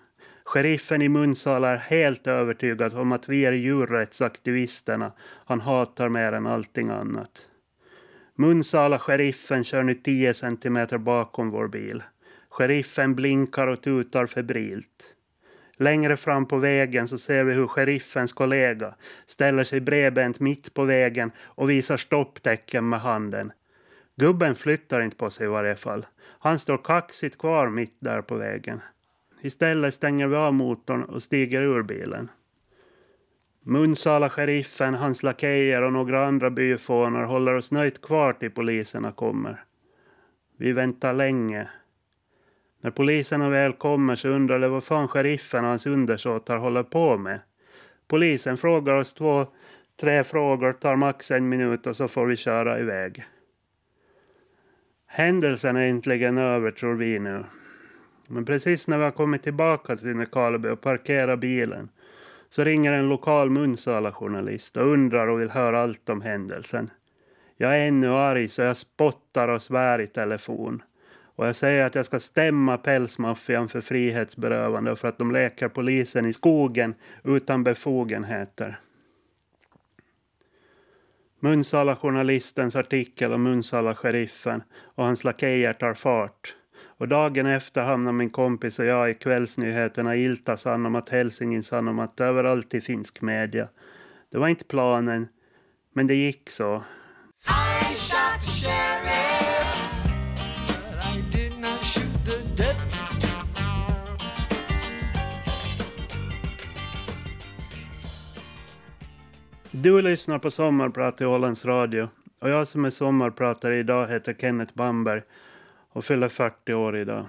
Sheriffen 0.44 1.02
i 1.02 1.08
Munsala 1.08 1.68
är 1.68 1.76
helt 1.76 2.26
övertygad 2.26 2.94
om 2.94 3.12
att 3.12 3.28
vi 3.28 3.44
är 3.44 3.52
djurrättsaktivisterna 3.52 5.12
han 5.20 5.60
hatar 5.60 6.08
mer 6.08 6.32
än 6.32 6.46
allting 6.46 6.90
annat. 6.90 7.48
Munsala-sheriffen 8.34 9.64
kör 9.64 9.82
nu 9.82 9.94
10 9.94 10.34
centimeter 10.34 10.98
bakom 10.98 11.50
vår 11.50 11.68
bil. 11.68 12.02
Sheriffen 12.48 13.14
blinkar 13.14 13.66
och 13.66 13.82
tutar 13.82 14.26
febrilt. 14.26 15.14
Längre 15.76 16.16
fram 16.16 16.46
på 16.46 16.56
vägen 16.56 17.08
så 17.08 17.18
ser 17.18 17.44
vi 17.44 17.54
hur 17.54 17.66
sheriffens 17.66 18.32
kollega 18.32 18.94
ställer 19.26 19.64
sig 19.64 19.80
bredbent 19.80 20.40
mitt 20.40 20.74
på 20.74 20.84
vägen 20.84 21.32
och 21.38 21.70
visar 21.70 21.96
stopptecken 21.96 22.88
med 22.88 23.00
handen. 23.00 23.52
Gubben 24.16 24.54
flyttar 24.54 25.00
inte 25.00 25.16
på 25.16 25.30
sig 25.30 25.46
i 25.46 25.50
varje 25.50 25.76
fall. 25.76 26.06
Han 26.38 26.58
står 26.58 26.78
kaxigt 26.78 27.38
kvar 27.38 27.68
mitt 27.68 27.96
där 27.98 28.22
på 28.22 28.34
vägen. 28.34 28.80
Istället 29.40 29.94
stänger 29.94 30.26
vi 30.26 30.36
av 30.36 30.54
motorn 30.54 31.02
och 31.02 31.22
stiger 31.22 31.60
ur 31.62 31.82
bilen. 31.82 32.30
Munsala-sheriffen, 33.66 34.94
hans 34.94 35.22
lakejer 35.22 35.82
och 35.82 35.92
några 35.92 36.26
andra 36.26 36.50
byfånar 36.50 37.24
håller 37.24 37.54
oss 37.54 37.72
nöjt 37.72 38.02
kvar 38.02 38.32
till 38.32 38.50
poliserna 38.50 39.12
kommer. 39.12 39.64
Vi 40.56 40.72
väntar 40.72 41.12
länge. 41.12 41.68
När 42.80 42.90
poliserna 42.90 43.48
väl 43.48 43.72
kommer 43.72 44.16
så 44.16 44.28
undrar 44.28 44.60
de 44.60 44.68
vad 44.68 44.84
fan 44.84 45.08
sheriffen 45.08 45.64
och 45.64 45.70
hans 45.70 45.86
undersåtar 45.86 46.56
håller 46.56 46.82
på 46.82 47.16
med. 47.16 47.40
Polisen 48.08 48.56
frågar 48.56 48.94
oss 48.94 49.14
två, 49.14 49.46
tre 50.00 50.24
frågor, 50.24 50.72
tar 50.72 50.96
max 50.96 51.30
en 51.30 51.48
minut 51.48 51.86
och 51.86 51.96
så 51.96 52.08
får 52.08 52.26
vi 52.26 52.36
köra 52.36 52.80
iväg. 52.80 53.24
Händelsen 55.16 55.76
är 55.76 55.88
äntligen 55.88 56.38
över 56.38 56.70
tror 56.70 56.94
vi 56.94 57.18
nu. 57.18 57.44
Men 58.26 58.44
precis 58.44 58.88
när 58.88 58.98
vi 58.98 59.04
har 59.04 59.10
kommit 59.10 59.42
tillbaka 59.42 59.96
till 59.96 60.16
Nykarleby 60.16 60.68
och 60.68 60.80
parkerat 60.80 61.40
bilen 61.40 61.88
så 62.50 62.64
ringer 62.64 62.92
en 62.92 63.08
lokal 63.08 63.50
Munsala-journalist 63.50 64.76
och 64.76 64.86
undrar 64.86 65.26
och 65.26 65.40
vill 65.40 65.50
höra 65.50 65.82
allt 65.82 66.08
om 66.08 66.20
händelsen. 66.20 66.90
Jag 67.56 67.80
är 67.80 67.88
ännu 67.88 68.08
arg 68.08 68.48
så 68.48 68.62
jag 68.62 68.76
spottar 68.76 69.48
och 69.48 69.62
svär 69.62 70.00
i 70.00 70.06
telefon. 70.06 70.82
Och 71.36 71.46
jag 71.46 71.56
säger 71.56 71.84
att 71.84 71.94
jag 71.94 72.06
ska 72.06 72.20
stämma 72.20 72.78
pälsmaffian 72.78 73.68
för 73.68 73.80
frihetsberövande 73.80 74.90
och 74.90 74.98
för 74.98 75.08
att 75.08 75.18
de 75.18 75.32
leker 75.32 75.68
polisen 75.68 76.26
i 76.26 76.32
skogen 76.32 76.94
utan 77.24 77.64
befogenheter. 77.64 78.78
Munsala-journalistens 81.44 82.76
artikel 82.76 83.32
om 83.32 83.42
Munsala-sheriffen 83.42 84.62
och 84.94 85.04
hans 85.04 85.24
lakejer 85.24 85.72
tar 85.72 85.94
fart. 85.94 86.54
Och 86.98 87.08
dagen 87.08 87.46
efter 87.46 87.84
hamnar 87.84 88.12
min 88.12 88.30
kompis 88.30 88.78
och 88.78 88.84
jag 88.84 89.10
i 89.10 89.14
kvällsnyheterna 89.14 90.16
i 90.16 90.24
Ilta 90.24 90.56
Sanomat, 90.56 91.08
Helsingin 91.08 91.62
Sanomat 91.62 92.20
överallt 92.20 92.74
i 92.74 92.80
finsk 92.80 93.22
media. 93.22 93.68
Det 94.30 94.38
var 94.38 94.48
inte 94.48 94.64
planen, 94.64 95.28
men 95.94 96.06
det 96.06 96.14
gick 96.14 96.50
så. 96.50 96.82
Du 109.76 110.02
lyssnar 110.02 110.38
på 110.38 110.50
Sommarprat 110.50 111.20
i 111.20 111.24
Ålands 111.24 111.64
Radio 111.64 112.08
och 112.40 112.50
jag 112.50 112.68
som 112.68 112.84
är 112.84 112.90
sommarpratare 112.90 113.78
idag 113.78 114.08
heter 114.08 114.34
Kenneth 114.34 114.74
Bamberg 114.74 115.22
och 115.88 116.04
fyller 116.04 116.28
40 116.28 116.74
år 116.74 116.96
idag. 116.96 117.26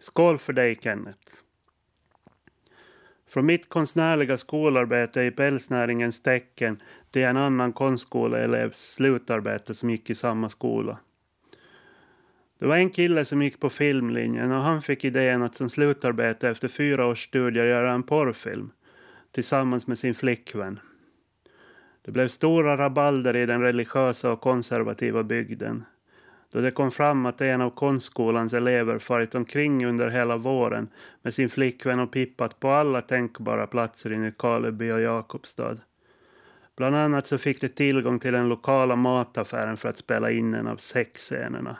Skål 0.00 0.38
för 0.38 0.52
dig 0.52 0.78
Kenneth! 0.82 1.32
Från 3.28 3.46
mitt 3.46 3.68
konstnärliga 3.68 4.36
skolarbete 4.36 5.22
i 5.22 5.30
pälsnäringens 5.30 6.22
tecken 6.22 6.82
till 7.10 7.22
en 7.22 7.36
annan 7.36 7.72
konstskoleelevs 7.72 8.92
slutarbete 8.92 9.74
som 9.74 9.90
gick 9.90 10.10
i 10.10 10.14
samma 10.14 10.48
skola. 10.48 10.98
Det 12.58 12.66
var 12.66 12.76
en 12.76 12.90
kille 12.90 13.24
som 13.24 13.42
gick 13.42 13.60
på 13.60 13.70
filmlinjen 13.70 14.52
och 14.52 14.62
han 14.62 14.82
fick 14.82 15.04
idén 15.04 15.42
att 15.42 15.54
som 15.54 15.70
slutarbete 15.70 16.48
efter 16.48 16.68
fyra 16.68 17.06
års 17.06 17.24
studier 17.24 17.64
göra 17.64 17.92
en 17.92 18.02
porrfilm 18.02 18.70
tillsammans 19.32 19.86
med 19.86 19.98
sin 19.98 20.14
flickvän. 20.14 20.80
Det 22.04 22.10
blev 22.10 22.28
stora 22.28 22.76
rabalder 22.76 23.36
i 23.36 23.46
den 23.46 23.60
religiösa 23.60 24.32
och 24.32 24.40
konservativa 24.40 25.22
bygden 25.22 25.84
då 26.54 26.60
det 26.60 26.70
kom 26.70 26.90
fram 26.90 27.26
att 27.26 27.40
en 27.40 27.60
av 27.60 27.70
konstskolans 27.70 28.52
elever 28.52 28.98
farit 28.98 29.34
omkring 29.34 29.86
under 29.86 30.10
hela 30.10 30.36
våren 30.36 30.88
med 31.22 31.34
sin 31.34 31.48
flickvän 31.48 32.00
och 32.00 32.12
pippat 32.12 32.60
på 32.60 32.70
alla 32.70 33.00
tänkbara 33.00 33.66
platser 33.66 34.12
i 34.12 34.18
Nykarleby 34.18 34.90
och 34.90 35.00
Jakobstad. 35.00 35.76
Bland 36.76 36.96
annat 36.96 37.26
så 37.26 37.38
fick 37.38 37.60
de 37.60 37.68
tillgång 37.68 38.18
till 38.18 38.32
den 38.32 38.48
lokala 38.48 38.96
mataffären 38.96 39.76
för 39.76 39.88
att 39.88 39.98
spela 39.98 40.30
in 40.30 40.54
en 40.54 40.66
av 40.66 40.76
sexscenerna. 40.76 41.76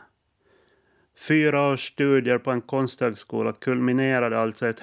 Fyra 1.28 1.72
års 1.72 1.86
studier 1.86 2.38
på 2.38 2.50
en 2.50 2.60
konsthögskola 2.60 3.52
kulminerade 3.52 4.38
alltså 4.38 4.66
ett 4.66 4.80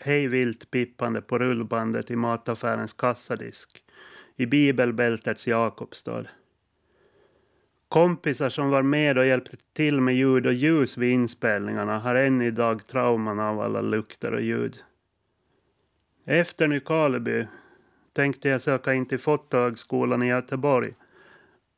hejvilt 0.00 0.70
pippande 0.70 1.20
på 1.20 1.38
rullbandet 1.38 2.10
i 2.10 2.16
mataffärens 2.16 2.92
kassadisk 2.92 3.81
i 4.36 4.46
bibelbältets 4.46 5.48
Jakobstad. 5.48 6.24
Kompisar 7.88 8.48
som 8.48 8.70
var 8.70 8.82
med 8.82 9.18
och 9.18 9.26
hjälpte 9.26 9.56
till 9.72 10.00
med 10.00 10.14
ljud 10.14 10.46
och 10.46 10.52
ljus 10.52 10.98
vid 10.98 11.12
inspelningarna 11.12 11.98
har 11.98 12.14
än 12.14 12.42
idag 12.42 12.86
trauman 12.86 13.40
av 13.40 13.60
alla 13.60 13.80
lukter 13.80 14.32
och 14.32 14.40
ljud. 14.40 14.76
Efter 16.24 16.68
Nykarleby 16.68 17.46
tänkte 18.12 18.48
jag 18.48 18.60
söka 18.60 18.94
in 18.94 19.06
till 19.06 19.18
Fotohögskolan 19.18 20.22
i 20.22 20.28
Göteborg. 20.28 20.94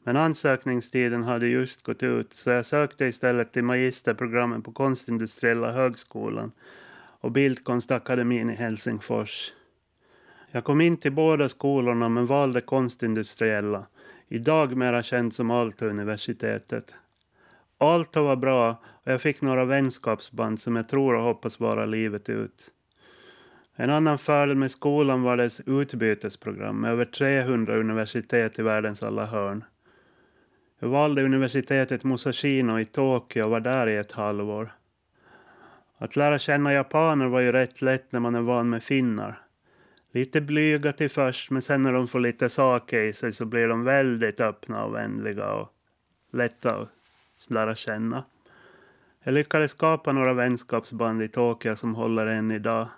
Men 0.05 0.17
ansökningstiden 0.17 1.23
hade 1.23 1.47
just 1.47 1.83
gått 1.83 2.03
ut 2.03 2.33
så 2.33 2.51
jag 2.51 2.67
sökte 2.67 3.05
istället 3.05 3.53
till 3.53 3.65
magisterprogrammen 3.65 4.63
på 4.63 4.73
Konstindustriella 4.73 5.73
högskolan 5.73 6.53
och 7.21 7.33
Bildkonstakademin 7.33 8.51
i 8.51 8.55
Helsingfors. 8.55 9.53
Jag 10.55 10.65
kom 10.65 10.81
in 10.81 10.97
till 10.97 11.13
båda 11.13 11.49
skolorna 11.49 12.09
men 12.09 12.27
valde 12.27 12.61
Konstindustriella 12.61 13.87
idag 14.29 14.77
mera 14.77 15.03
känd 15.03 15.35
som 15.35 15.51
Aalto-universitetet. 15.51 16.95
Aalto 17.79 18.25
var 18.25 18.37
bra 18.37 18.83
och 19.05 19.13
jag 19.13 19.21
fick 19.21 19.41
några 19.41 19.65
vänskapsband 19.65 20.61
som 20.61 20.77
jag 20.77 20.89
tror 20.89 21.15
och 21.15 21.23
hoppas 21.23 21.61
vara 21.61 21.87
livet 21.87 22.29
ut. 22.29 22.69
En 23.77 23.91
annan 23.91 24.19
fördel 24.19 24.57
med 24.57 24.71
skolan 24.71 25.23
var 25.23 25.37
dess 25.37 25.61
utbytesprogram 25.67 26.81
med 26.81 26.91
över 26.91 27.05
300 27.05 27.77
universitet 27.77 28.59
i 28.59 28.63
världens 28.63 29.03
alla 29.03 29.27
hörn. 29.27 29.65
Jag 30.81 30.89
valde 30.89 31.25
universitetet 31.25 32.05
Musashino 32.05 32.81
i 32.81 32.85
Tokyo 32.85 33.45
och 33.45 33.51
var 33.51 33.61
där 33.61 33.87
i 33.87 33.97
ett 33.97 34.13
halvår. 34.13 34.73
Att 35.99 36.17
lära 36.17 36.39
känna 36.39 36.73
japaner 36.73 37.27
var 37.27 37.41
ju 37.41 37.53
rätt 37.53 37.83
lätt 37.83 38.13
när 38.13 38.21
man 38.21 38.35
är 38.35 38.41
van 38.41 38.71
med 38.71 38.83
finnar. 38.83 39.44
Lite 40.15 40.41
blyga 40.41 40.93
till 40.93 41.11
först, 41.11 41.51
men 41.51 41.63
sen 41.63 41.83
när 41.83 41.93
de 41.93 42.09
får 42.09 42.21
lite 42.21 42.49
saker 42.49 43.01
i 43.01 43.13
sig 43.13 43.33
så 43.33 43.45
blir 43.45 43.69
de 43.69 43.85
väldigt 43.85 44.41
öppna 44.41 44.85
och 44.85 44.95
vänliga 44.95 45.53
och 45.53 45.69
lätta 46.33 46.75
att 46.77 46.89
lära 47.47 47.75
känna. 47.75 48.25
Jag 49.25 49.35
lyckades 49.35 49.71
skapa 49.71 50.13
några 50.13 50.35
vänskapsband 50.35 51.23
i 51.23 51.29
Tokyo 51.29 51.77
som 51.77 51.95
håller 51.95 52.27
än 52.27 52.51
idag. 52.51 52.89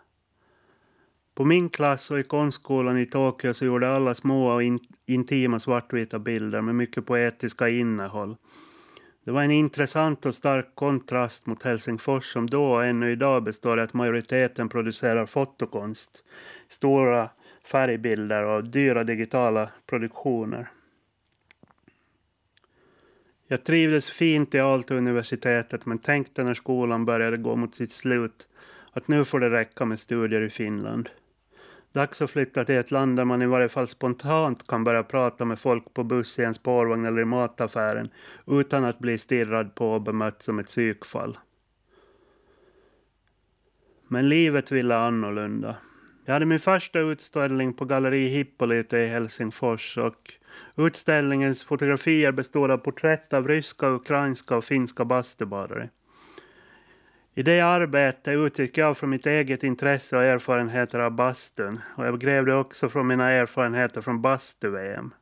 På 1.35 1.44
min 1.44 1.68
klass 1.68 2.11
och 2.11 2.18
i 2.18 2.22
konstskolan 2.22 2.98
i 2.98 3.07
Tokyo 3.07 3.55
så 3.55 3.64
gjorde 3.64 3.96
alla 3.96 4.14
små 4.14 4.55
och 4.55 4.62
in 4.62 4.79
intima 5.07 5.59
svartvita 5.59 6.18
bilder 6.18 6.61
med 6.61 6.74
mycket 6.74 7.07
poetiska 7.07 7.68
innehåll. 7.68 8.37
Det 9.27 9.33
var 9.33 9.43
en 9.43 9.51
intressant 9.51 10.27
och 10.27 10.35
stark 10.35 10.75
kontrast 10.75 11.47
mot 11.47 11.62
Helsingfors 11.62 12.33
som 12.33 12.51
då 12.51 12.65
och 12.65 12.85
ännu 12.85 13.11
idag 13.11 13.43
består 13.43 13.79
i 13.79 13.83
att 13.83 13.95
majoriteten 13.95 14.69
producerar 14.69 15.27
fotokonst, 15.27 16.25
stora 16.69 17.31
färgbilder 17.65 18.45
och 18.45 18.65
dyra 18.65 19.05
digitala 19.05 19.71
produktioner. 19.87 20.69
Jag 23.47 23.65
trivdes 23.65 24.11
fint 24.11 24.55
i 24.55 24.61
Aalto-universitetet 24.61 25.87
men 25.87 25.99
tänkte 25.99 26.45
när 26.45 26.55
skolan 26.55 27.05
började 27.05 27.37
gå 27.37 27.57
mot 27.57 27.75
sitt 27.75 27.93
slut 27.93 28.49
att 28.93 29.09
nu 29.09 29.25
får 29.25 29.41
det 29.41 29.51
räcka 29.51 29.85
med 29.85 29.99
studier 29.99 30.41
i 30.41 30.51
Finland. 30.51 31.11
Dags 31.97 32.23
att 32.23 32.31
flytta 32.31 32.65
till 32.65 32.75
ett 32.75 32.91
land 32.91 33.17
där 33.17 33.25
man 33.25 33.43
i 33.43 33.47
varje 33.47 33.69
fall 33.69 33.89
spontant 33.89 34.67
kan 34.69 34.85
börja 34.85 35.03
prata 35.03 35.45
med 35.45 35.59
folk 35.59 35.95
på 35.95 36.05
buss, 36.05 36.39
i 36.39 36.45
en 36.45 36.55
spårvagn 36.55 37.05
eller 37.05 37.23
i 37.23 37.25
mataffären 37.25 38.11
utan 38.47 38.85
att 38.85 38.99
bli 38.99 39.19
stirrad 39.19 39.75
på 39.75 39.93
och 39.93 40.03
bemött 40.03 40.43
som 40.43 40.59
ett 40.59 40.67
psykfall. 40.67 41.39
Men 44.09 44.29
livet 44.29 44.73
ville 44.73 44.97
annorlunda. 44.97 45.77
Jag 46.25 46.33
hade 46.33 46.47
min 46.47 46.61
första 46.61 46.99
utställning 46.99 47.75
på 47.75 47.85
Galleri 47.85 48.29
Hippolyte 48.29 48.99
i 48.99 49.07
Helsingfors 49.07 49.99
och 49.99 50.33
utställningens 50.77 51.65
fotografier 51.65 52.33
bestod 52.33 52.71
av 52.71 52.79
porträtt 52.79 53.33
av 53.33 53.49
ryska, 53.49 53.89
ukrainska 53.89 54.57
och 54.57 54.65
finska 54.65 55.05
bastubadare. 55.05 55.89
I 57.38 57.42
det 57.42 57.61
arbetet 57.61 58.35
utgick 58.35 58.79
jag 58.79 58.96
från 58.96 59.11
mitt 59.11 59.27
eget 59.27 59.62
intresse 59.62 60.16
och 60.16 60.22
erfarenheter 60.22 60.99
av 60.99 61.11
bastun 61.11 61.81
och 61.96 62.07
jag 62.07 62.20
grävde 62.20 62.55
också 62.55 62.88
från 62.88 63.07
mina 63.07 63.31
erfarenheter 63.31 64.01
från 64.01 64.22
bastu-VM. 64.22 65.14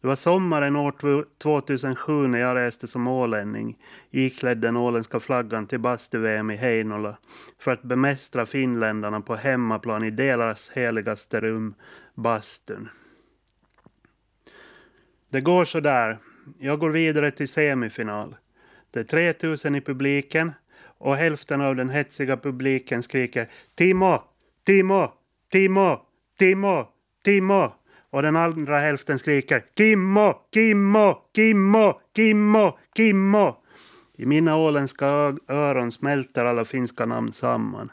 Det 0.00 0.06
var 0.06 0.14
sommaren 0.14 0.76
år 0.76 0.94
2007 1.38 2.26
när 2.26 2.38
jag 2.38 2.56
reste 2.56 2.86
som 2.86 3.08
ålänning 3.08 3.76
iklädd 4.10 4.58
den 4.58 4.76
åländska 4.76 5.20
flaggan 5.20 5.66
till 5.66 5.80
bastu-VM 5.80 6.50
i 6.50 6.56
Heinola 6.56 7.18
för 7.58 7.72
att 7.72 7.82
bemästra 7.82 8.46
finländarna 8.46 9.20
på 9.20 9.36
hemmaplan 9.36 10.04
i 10.04 10.10
deras 10.10 10.70
heligaste 10.70 11.40
rum, 11.40 11.74
bastun. 12.14 12.88
Det 15.30 15.40
går 15.40 15.64
så 15.64 15.80
där. 15.80 16.18
Jag 16.58 16.78
går 16.78 16.90
vidare 16.90 17.30
till 17.30 17.48
semifinal. 17.48 18.36
Det 18.90 19.00
är 19.00 19.04
3000 19.04 19.74
i 19.74 19.80
publiken 19.80 20.52
och 20.98 21.16
hälften 21.16 21.60
av 21.60 21.76
den 21.76 21.90
hetsiga 21.90 22.36
publiken 22.36 23.02
skriker 23.02 23.48
Timo, 23.74 24.22
Timo, 24.66 25.12
Timo, 25.52 26.00
Timo, 26.38 26.88
Timo. 27.24 27.72
Och 28.10 28.22
den 28.22 28.36
andra 28.36 28.78
hälften 28.78 29.18
skriker 29.18 29.64
Kimmo, 29.76 30.34
Kimmo, 30.54 31.18
Kimmo, 31.36 32.00
Kimmo, 32.16 32.78
Kimmo. 32.96 33.56
I 34.16 34.26
mina 34.26 34.56
åländska 34.56 35.06
öron 35.48 35.92
smälter 35.92 36.44
alla 36.44 36.64
finska 36.64 37.06
namn 37.06 37.32
samman. 37.32 37.90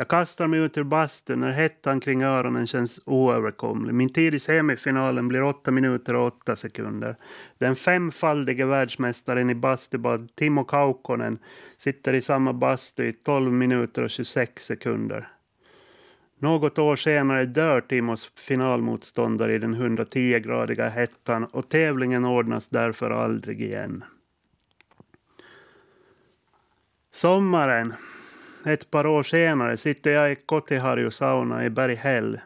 Jag 0.00 0.08
kastar 0.08 0.46
mig 0.46 0.60
ut 0.60 0.78
ur 0.78 0.84
bastun 0.84 1.40
när 1.40 1.52
hettan 1.52 2.00
kring 2.00 2.22
öronen 2.22 2.66
känns 2.66 3.00
oöverkomlig. 3.06 3.94
Min 3.94 4.12
tid 4.12 4.34
i 4.34 4.38
semifinalen 4.38 5.28
blir 5.28 5.42
8 5.42 5.70
minuter 5.70 6.14
och 6.14 6.26
8 6.26 6.56
sekunder. 6.56 7.16
Den 7.58 7.76
femfaldige 7.76 8.66
världsmästaren 8.66 9.50
i 9.50 9.54
bastubad, 9.54 10.28
Timo 10.34 10.64
Kaukkonen, 10.64 11.38
sitter 11.76 12.12
i 12.12 12.20
samma 12.20 12.52
bastu 12.52 13.04
i 13.04 13.12
12 13.12 13.52
minuter 13.52 14.02
och 14.02 14.10
26 14.10 14.64
sekunder. 14.64 15.28
Något 16.38 16.78
år 16.78 16.96
senare 16.96 17.44
dör 17.44 17.80
Timos 17.80 18.30
finalmotståndare 18.34 19.54
i 19.54 19.58
den 19.58 19.76
110-gradiga 19.76 20.88
hettan 20.88 21.44
och 21.44 21.68
tävlingen 21.68 22.24
ordnas 22.24 22.68
därför 22.68 23.10
aldrig 23.10 23.60
igen. 23.60 24.04
Sommaren 27.12 27.94
ett 28.64 28.90
par 28.90 29.06
år 29.06 29.22
senare 29.22 29.76
sitter 29.76 30.10
jag 30.10 30.32
i 30.32 30.36
Kotiharju 30.36 31.10
sauna 31.10 31.64
i 31.64 31.70
Berghäll 31.70 32.40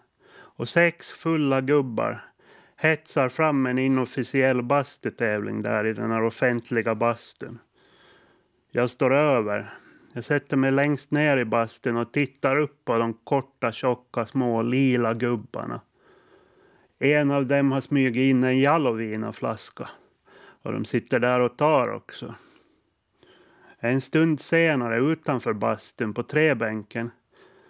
och 0.56 0.68
sex 0.68 1.10
fulla 1.10 1.60
gubbar 1.60 2.32
hetsar 2.76 3.28
fram 3.28 3.66
en 3.66 3.78
inofficiell 3.78 4.62
bastutävling 4.62 5.62
där 5.62 5.86
i 5.86 5.92
den 5.92 6.10
här 6.10 6.22
offentliga 6.22 6.94
bastun. 6.94 7.58
Jag 8.70 8.90
står 8.90 9.14
över. 9.14 9.74
Jag 10.12 10.24
sätter 10.24 10.56
mig 10.56 10.72
längst 10.72 11.10
ner 11.10 11.36
i 11.36 11.44
bastun 11.44 11.96
och 11.96 12.12
tittar 12.12 12.56
upp 12.56 12.84
på 12.84 12.98
de 12.98 13.14
korta, 13.14 13.72
tjocka, 13.72 14.26
små 14.26 14.62
lila 14.62 15.14
gubbarna. 15.14 15.80
En 16.98 17.30
av 17.30 17.46
dem 17.46 17.72
har 17.72 17.80
smugit 17.80 18.30
in 18.30 18.44
en 18.44 18.60
Jalovina-flaska 18.60 19.88
och 20.62 20.72
de 20.72 20.84
sitter 20.84 21.18
där 21.18 21.40
och 21.40 21.56
tar 21.58 21.88
också. 21.88 22.34
En 23.84 24.00
stund 24.00 24.40
senare 24.40 24.98
utanför 24.98 25.52
bastun 25.52 26.14
på 26.14 26.22
träbänken 26.22 27.10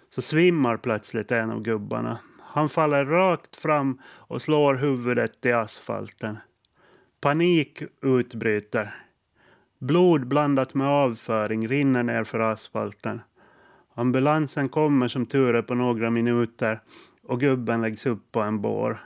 så 0.09 0.21
svimmar 0.21 0.77
plötsligt 0.77 1.31
en 1.31 1.51
av 1.51 1.61
gubbarna. 1.61 2.19
Han 2.41 2.69
faller 2.69 3.05
rakt 3.05 3.55
fram 3.55 4.01
och 4.05 4.41
slår 4.41 4.75
huvudet 4.75 5.45
i 5.45 5.51
asfalten. 5.51 6.37
Panik 7.21 7.83
utbryter. 8.01 8.95
Blod 9.79 10.27
blandat 10.27 10.73
med 10.73 10.87
avföring 10.87 11.67
rinner 11.67 12.03
ner 12.03 12.23
för 12.23 12.39
asfalten. 12.39 13.21
Ambulansen 13.93 14.69
kommer 14.69 15.07
som 15.07 15.25
tur 15.25 15.55
är 15.55 15.61
på 15.61 15.75
några 15.75 16.09
minuter 16.09 16.79
och 17.23 17.39
gubben 17.39 17.81
läggs 17.81 18.05
upp 18.05 18.31
på 18.31 18.41
en 18.41 18.61
bår. 18.61 18.99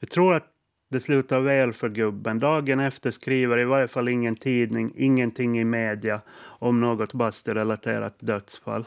Jag 0.00 0.10
tror 0.10 0.34
att 0.34 0.51
det 0.92 1.00
slutar 1.00 1.40
väl 1.40 1.72
för 1.72 1.88
gubben. 1.88 2.38
Dagen 2.38 2.80
efter 2.80 3.10
skriver 3.10 3.58
i 3.58 3.64
varje 3.64 3.88
fall 3.88 4.08
ingen 4.08 4.36
tidning, 4.36 4.92
ingenting 4.96 5.60
i 5.60 5.64
media 5.64 6.20
om 6.42 6.80
något 6.80 7.12
basturelaterat 7.12 8.14
dödsfall. 8.18 8.84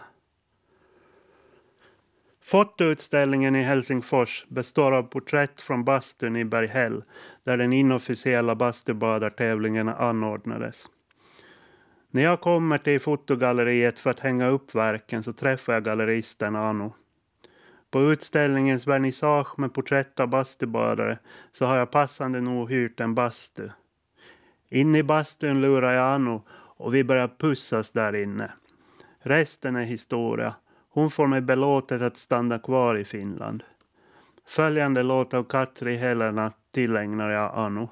Fotoutställningen 2.44 3.56
i 3.56 3.64
Helsingfors 3.64 4.46
består 4.48 4.92
av 4.92 5.04
porträtt 5.04 5.62
från 5.62 5.84
bastun 5.84 6.36
i 6.36 6.46
Berghäll 6.46 7.04
där 7.44 7.58
den 7.58 7.74
inofficiella 7.74 8.56
bastubadartävlingen 8.56 9.90
anordnades. 9.90 10.86
När 12.12 12.24
jag 12.24 12.42
kommer 12.42 12.78
till 12.78 13.00
fotogalleriet 13.00 14.00
för 14.00 14.10
att 14.10 14.20
hänga 14.20 14.48
upp 14.48 14.76
verken 14.76 15.24
så 15.24 15.34
träffar 15.34 15.74
jag 15.74 15.84
galleristen 15.84 16.56
Anu. 16.56 16.90
På 17.96 18.02
utställningens 18.02 18.88
vernissage 18.88 19.60
med 19.60 19.74
porträtt 19.74 20.20
av 20.20 20.28
bastubadare 20.28 21.20
så 21.52 21.66
har 21.66 21.78
jag 21.78 21.92
passande 21.92 22.42
nog 22.42 22.70
hyrt 22.70 23.00
en 23.00 23.16
bastu. 23.16 23.70
Inne 24.70 24.98
i 24.98 25.04
bastun 25.04 25.62
lurar 25.62 25.92
jag 25.92 26.14
Anu 26.14 26.40
och 26.78 26.96
vi 26.96 27.04
börjar 27.04 27.28
pussas 27.28 27.92
där 27.92 28.16
inne. 28.16 28.52
Resten 29.20 29.76
är 29.76 29.84
historia. 29.84 30.56
Hon 30.90 31.12
får 31.12 31.28
mig 31.28 31.42
belåtet 31.42 32.02
att 32.02 32.18
stanna 32.18 32.60
kvar 32.60 32.96
i 32.96 33.06
Finland. 33.06 33.64
Följande 34.48 35.04
låt 35.04 35.34
av 35.34 35.44
Katri 35.44 35.96
Helena 35.96 36.52
tillägnar 36.72 37.30
jag 37.30 37.52
Anu. 37.56 37.88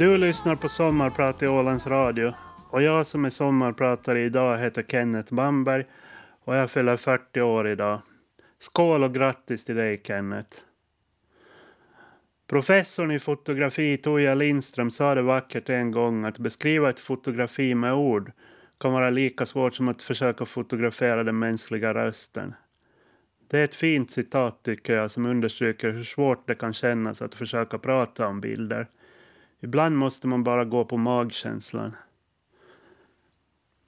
Du 0.00 0.18
lyssnar 0.18 0.56
på 0.56 0.68
Sommarprat 0.68 1.42
i 1.42 1.46
Ålands 1.46 1.86
Radio 1.86 2.34
och 2.70 2.82
jag 2.82 3.06
som 3.06 3.24
är 3.24 3.30
sommarpratare 3.30 4.20
idag 4.20 4.58
heter 4.58 4.82
Kenneth 4.82 5.34
Bamberg 5.34 5.84
och 6.44 6.56
jag 6.56 6.70
fyller 6.70 6.96
40 6.96 7.40
år 7.40 7.68
idag. 7.68 8.00
Skål 8.58 9.04
och 9.04 9.14
grattis 9.14 9.64
till 9.64 9.76
dig 9.76 10.02
Kenneth! 10.04 10.56
Professorn 12.46 13.10
i 13.10 13.18
fotografi 13.18 13.96
Toja 13.96 14.34
Lindström 14.34 14.90
sa 14.90 15.14
det 15.14 15.22
vackert 15.22 15.68
en 15.68 15.90
gång 15.90 16.24
att 16.24 16.38
beskriva 16.38 16.90
ett 16.90 17.00
fotografi 17.00 17.74
med 17.74 17.94
ord 17.94 18.32
kan 18.78 18.92
vara 18.92 19.10
lika 19.10 19.46
svårt 19.46 19.74
som 19.74 19.88
att 19.88 20.02
försöka 20.02 20.44
fotografera 20.44 21.24
den 21.24 21.38
mänskliga 21.38 21.94
rösten. 21.94 22.54
Det 23.50 23.58
är 23.58 23.64
ett 23.64 23.74
fint 23.74 24.10
citat 24.10 24.62
tycker 24.62 24.96
jag 24.96 25.10
som 25.10 25.26
understryker 25.26 25.90
hur 25.90 26.04
svårt 26.04 26.46
det 26.46 26.54
kan 26.54 26.72
kännas 26.72 27.22
att 27.22 27.34
försöka 27.34 27.78
prata 27.78 28.26
om 28.26 28.40
bilder. 28.40 28.86
Ibland 29.60 29.96
måste 29.96 30.26
man 30.26 30.44
bara 30.44 30.64
gå 30.64 30.84
på 30.84 30.96
magkänslan. 30.96 31.96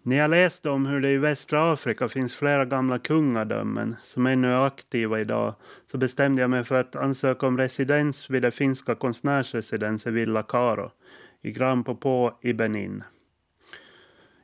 När 0.04 0.16
jag 0.16 0.30
läste 0.30 0.70
om 0.70 0.86
hur 0.86 1.00
det 1.00 1.10
i 1.10 1.18
västra 1.18 1.72
Afrika 1.72 2.08
finns 2.08 2.34
flera 2.34 2.64
gamla 2.64 2.98
kungadömen 2.98 3.96
som 4.02 4.26
ännu 4.26 4.52
är 4.52 4.66
aktiva 4.66 5.20
idag 5.20 5.54
så 5.86 5.98
bestämde 5.98 6.42
jag 6.42 6.50
mig 6.50 6.64
för 6.64 6.80
att 6.80 6.96
ansöka 6.96 7.46
om 7.46 7.58
residens 7.58 8.30
vid 8.30 8.42
det 8.42 8.50
finska 8.50 8.94
konstnärsresidenset 8.94 10.12
Villa 10.12 10.42
Karo 10.42 10.90
i 11.42 11.52
Grand 11.52 11.86
Popo 11.86 12.30
i 12.40 12.52
Benin. 12.52 13.02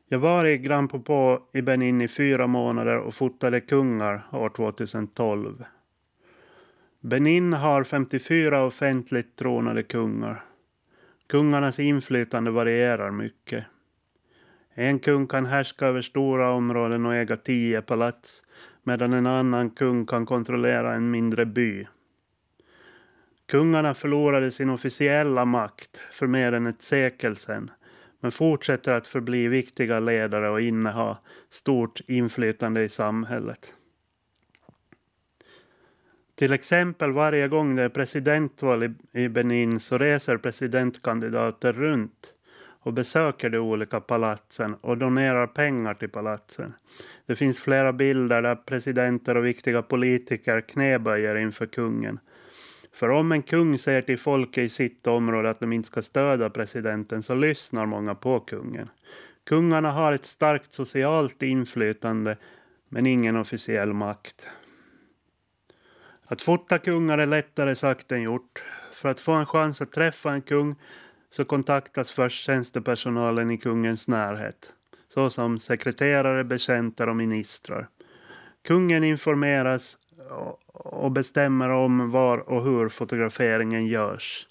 Jag 0.08 0.18
var 0.18 0.44
i 0.44 0.58
Grand 0.58 0.90
Popo 0.90 1.38
i 1.52 1.62
Benin 1.62 2.00
i 2.00 2.08
fyra 2.08 2.46
månader 2.46 2.98
och 2.98 3.14
fotade 3.14 3.60
kungar 3.60 4.26
år 4.32 4.48
2012. 4.48 5.64
Benin 7.00 7.52
har 7.52 7.84
54 7.84 8.64
offentligt 8.64 9.36
tronade 9.36 9.82
kungar. 9.82 10.44
Kungarnas 11.28 11.78
inflytande 11.78 12.50
varierar 12.50 13.10
mycket. 13.10 13.64
En 14.74 14.98
kung 14.98 15.26
kan 15.26 15.46
härska 15.46 15.86
över 15.86 16.02
stora 16.02 16.50
områden 16.50 17.06
och 17.06 17.14
äga 17.14 17.36
tio 17.36 17.82
palats 17.82 18.42
medan 18.82 19.12
en 19.12 19.26
annan 19.26 19.70
kung 19.70 20.06
kan 20.06 20.26
kontrollera 20.26 20.94
en 20.94 21.10
mindre 21.10 21.46
by. 21.46 21.86
Kungarna 23.46 23.94
förlorade 23.94 24.50
sin 24.50 24.70
officiella 24.70 25.44
makt 25.44 26.02
för 26.10 26.26
mer 26.26 26.52
än 26.52 26.66
ett 26.66 26.82
sekel 26.82 27.36
sedan 27.36 27.70
men 28.20 28.32
fortsätter 28.32 28.92
att 28.92 29.08
förbli 29.08 29.48
viktiga 29.48 30.00
ledare 30.00 30.50
och 30.50 30.60
inneha 30.60 31.18
stort 31.50 32.00
inflytande 32.06 32.84
i 32.84 32.88
samhället. 32.88 33.74
Till 36.38 36.52
exempel 36.52 37.12
varje 37.12 37.48
gång 37.48 37.76
det 37.76 37.82
är 37.82 37.88
presidentval 37.88 38.94
i 39.12 39.28
Benin 39.28 39.80
så 39.80 39.98
reser 39.98 40.36
presidentkandidater 40.36 41.72
runt 41.72 42.32
och 42.80 42.92
besöker 42.92 43.50
de 43.50 43.58
olika 43.58 44.00
palatsen 44.00 44.74
och 44.74 44.98
donerar 44.98 45.46
pengar 45.46 45.94
till 45.94 46.08
palatsen. 46.08 46.74
Det 47.26 47.36
finns 47.36 47.58
flera 47.58 47.92
bilder 47.92 48.42
där 48.42 48.56
presidenter 48.56 49.34
och 49.34 49.46
viktiga 49.46 49.82
politiker 49.82 50.60
knäböjer 50.60 51.36
inför 51.36 51.66
kungen. 51.66 52.18
För 52.92 53.08
om 53.08 53.32
en 53.32 53.42
kung 53.42 53.78
säger 53.78 54.02
till 54.02 54.18
folket 54.18 54.64
i 54.64 54.68
sitt 54.68 55.06
område 55.06 55.50
att 55.50 55.60
de 55.60 55.72
inte 55.72 55.86
ska 55.86 56.02
stödja 56.02 56.50
presidenten 56.50 57.22
så 57.22 57.34
lyssnar 57.34 57.86
många 57.86 58.14
på 58.14 58.40
kungen. 58.40 58.88
Kungarna 59.46 59.90
har 59.90 60.12
ett 60.12 60.26
starkt 60.26 60.72
socialt 60.72 61.42
inflytande 61.42 62.36
men 62.88 63.06
ingen 63.06 63.36
officiell 63.36 63.92
makt. 63.92 64.48
Att 66.30 66.42
fota 66.42 66.78
kungar 66.78 67.18
är 67.18 67.26
lättare 67.26 67.74
sagt 67.74 68.12
än 68.12 68.22
gjort. 68.22 68.62
För 68.92 69.08
att 69.08 69.20
få 69.20 69.32
en 69.32 69.46
chans 69.46 69.80
att 69.80 69.92
träffa 69.92 70.32
en 70.32 70.42
kung 70.42 70.74
så 71.30 71.44
kontaktas 71.44 72.10
först 72.10 72.44
tjänstepersonalen 72.44 73.50
i 73.50 73.58
kungens 73.58 74.08
närhet, 74.08 74.74
såsom 75.08 75.58
sekreterare, 75.58 76.44
betjänter 76.44 77.08
och 77.08 77.16
ministrar. 77.16 77.88
Kungen 78.66 79.04
informeras 79.04 79.96
och 80.72 81.12
bestämmer 81.12 81.70
om 81.70 82.10
var 82.10 82.38
och 82.38 82.64
hur 82.64 82.88
fotograferingen 82.88 83.86
görs. 83.86 84.46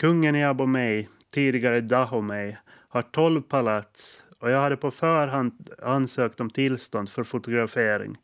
Kungen 0.00 0.36
i 0.36 0.44
Abomey, 0.44 1.06
tidigare 1.32 1.80
Dahomey, 1.80 2.56
har 2.88 3.02
tolv 3.02 3.42
palats 3.42 4.24
och 4.40 4.50
jag 4.50 4.60
hade 4.60 4.76
på 4.76 4.90
förhand 4.90 5.70
ansökt 5.82 6.40
om 6.40 6.50
tillstånd 6.50 7.08
för 7.08 7.24
fotografering 7.24 8.18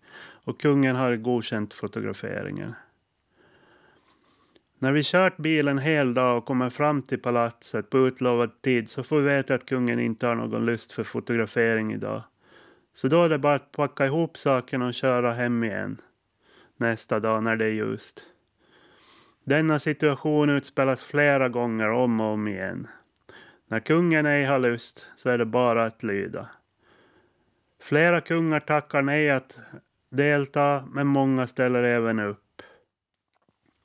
och 0.45 0.61
kungen 0.61 0.97
hade 0.97 1.17
godkänt 1.17 1.75
fotograferingen. 1.75 2.75
När 4.79 4.93
vi 4.93 5.03
kört 5.05 5.37
bilen 5.37 5.79
hel 5.79 6.15
dag 6.15 6.39
och 6.39 6.45
kommer 6.45 6.71
fram 6.71 7.03
till 7.03 7.19
palatset 7.19 7.91
på 7.91 7.99
utlovad 7.99 8.63
tid 8.63 8.91
så 8.91 9.03
får 9.03 9.21
vi 9.21 9.25
veta 9.25 9.55
att 9.55 9.67
kungen 9.67 10.01
inte 10.01 10.27
har 10.27 10.35
någon 10.35 10.67
lust 10.67 10.93
för 10.93 11.05
fotografering 11.05 11.93
idag. 11.93 12.23
Så 12.95 13.09
då 13.09 13.25
är 13.25 13.29
det 13.29 13.39
bara 13.39 13.55
att 13.55 13.73
packa 13.73 14.07
ihop 14.07 14.39
sakerna 14.39 14.87
och 14.87 14.95
köra 14.95 15.33
hem 15.33 15.65
igen. 15.65 16.01
Nästa 16.77 17.21
dag 17.21 17.43
när 17.43 17.57
det 17.57 17.65
är 17.65 17.71
ljust. 17.71 18.23
Denna 19.45 19.79
situation 19.79 20.51
utspelas 20.51 21.03
flera 21.03 21.49
gånger 21.49 21.91
om 21.91 22.21
och 22.21 22.33
om 22.33 22.49
igen. 22.49 22.89
När 23.69 23.81
kungen 23.81 24.27
ej 24.27 24.45
har 24.45 24.59
lust 24.59 25.07
så 25.17 25.29
är 25.29 25.39
det 25.39 25.45
bara 25.45 25.85
att 25.85 26.03
lyda. 26.03 26.49
Flera 27.83 28.21
kungar 28.21 28.61
tackar 28.61 29.03
nej 29.03 29.31
att 29.31 29.59
delta 30.11 30.85
men 30.91 31.07
många 31.07 31.47
ställer 31.47 31.83
även 31.83 32.19
upp. 32.19 32.63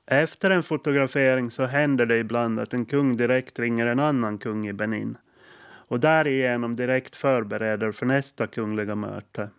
Efter 0.06 0.50
en 0.50 0.62
fotografering 0.62 1.50
så 1.50 1.64
händer 1.66 2.06
det 2.06 2.18
ibland 2.18 2.60
att 2.60 2.74
en 2.74 2.84
kung 2.84 3.16
direkt 3.16 3.58
ringer 3.58 3.86
en 3.86 4.00
annan 4.00 4.38
kung 4.38 4.68
i 4.68 4.72
Benin 4.72 5.16
och 5.64 6.00
därigenom 6.00 6.76
direkt 6.76 7.16
förbereder 7.16 7.92
för 7.92 8.06
nästa 8.06 8.46
kungliga 8.46 8.94
möte. 8.94 9.50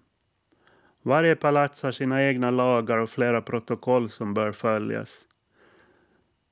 Varje 1.01 1.35
palats 1.35 1.83
har 1.83 1.91
sina 1.91 2.23
egna 2.23 2.51
lagar 2.51 2.97
och 2.97 3.09
flera 3.09 3.41
protokoll 3.41 4.09
som 4.09 4.33
bör 4.33 4.51
följas. 4.51 5.21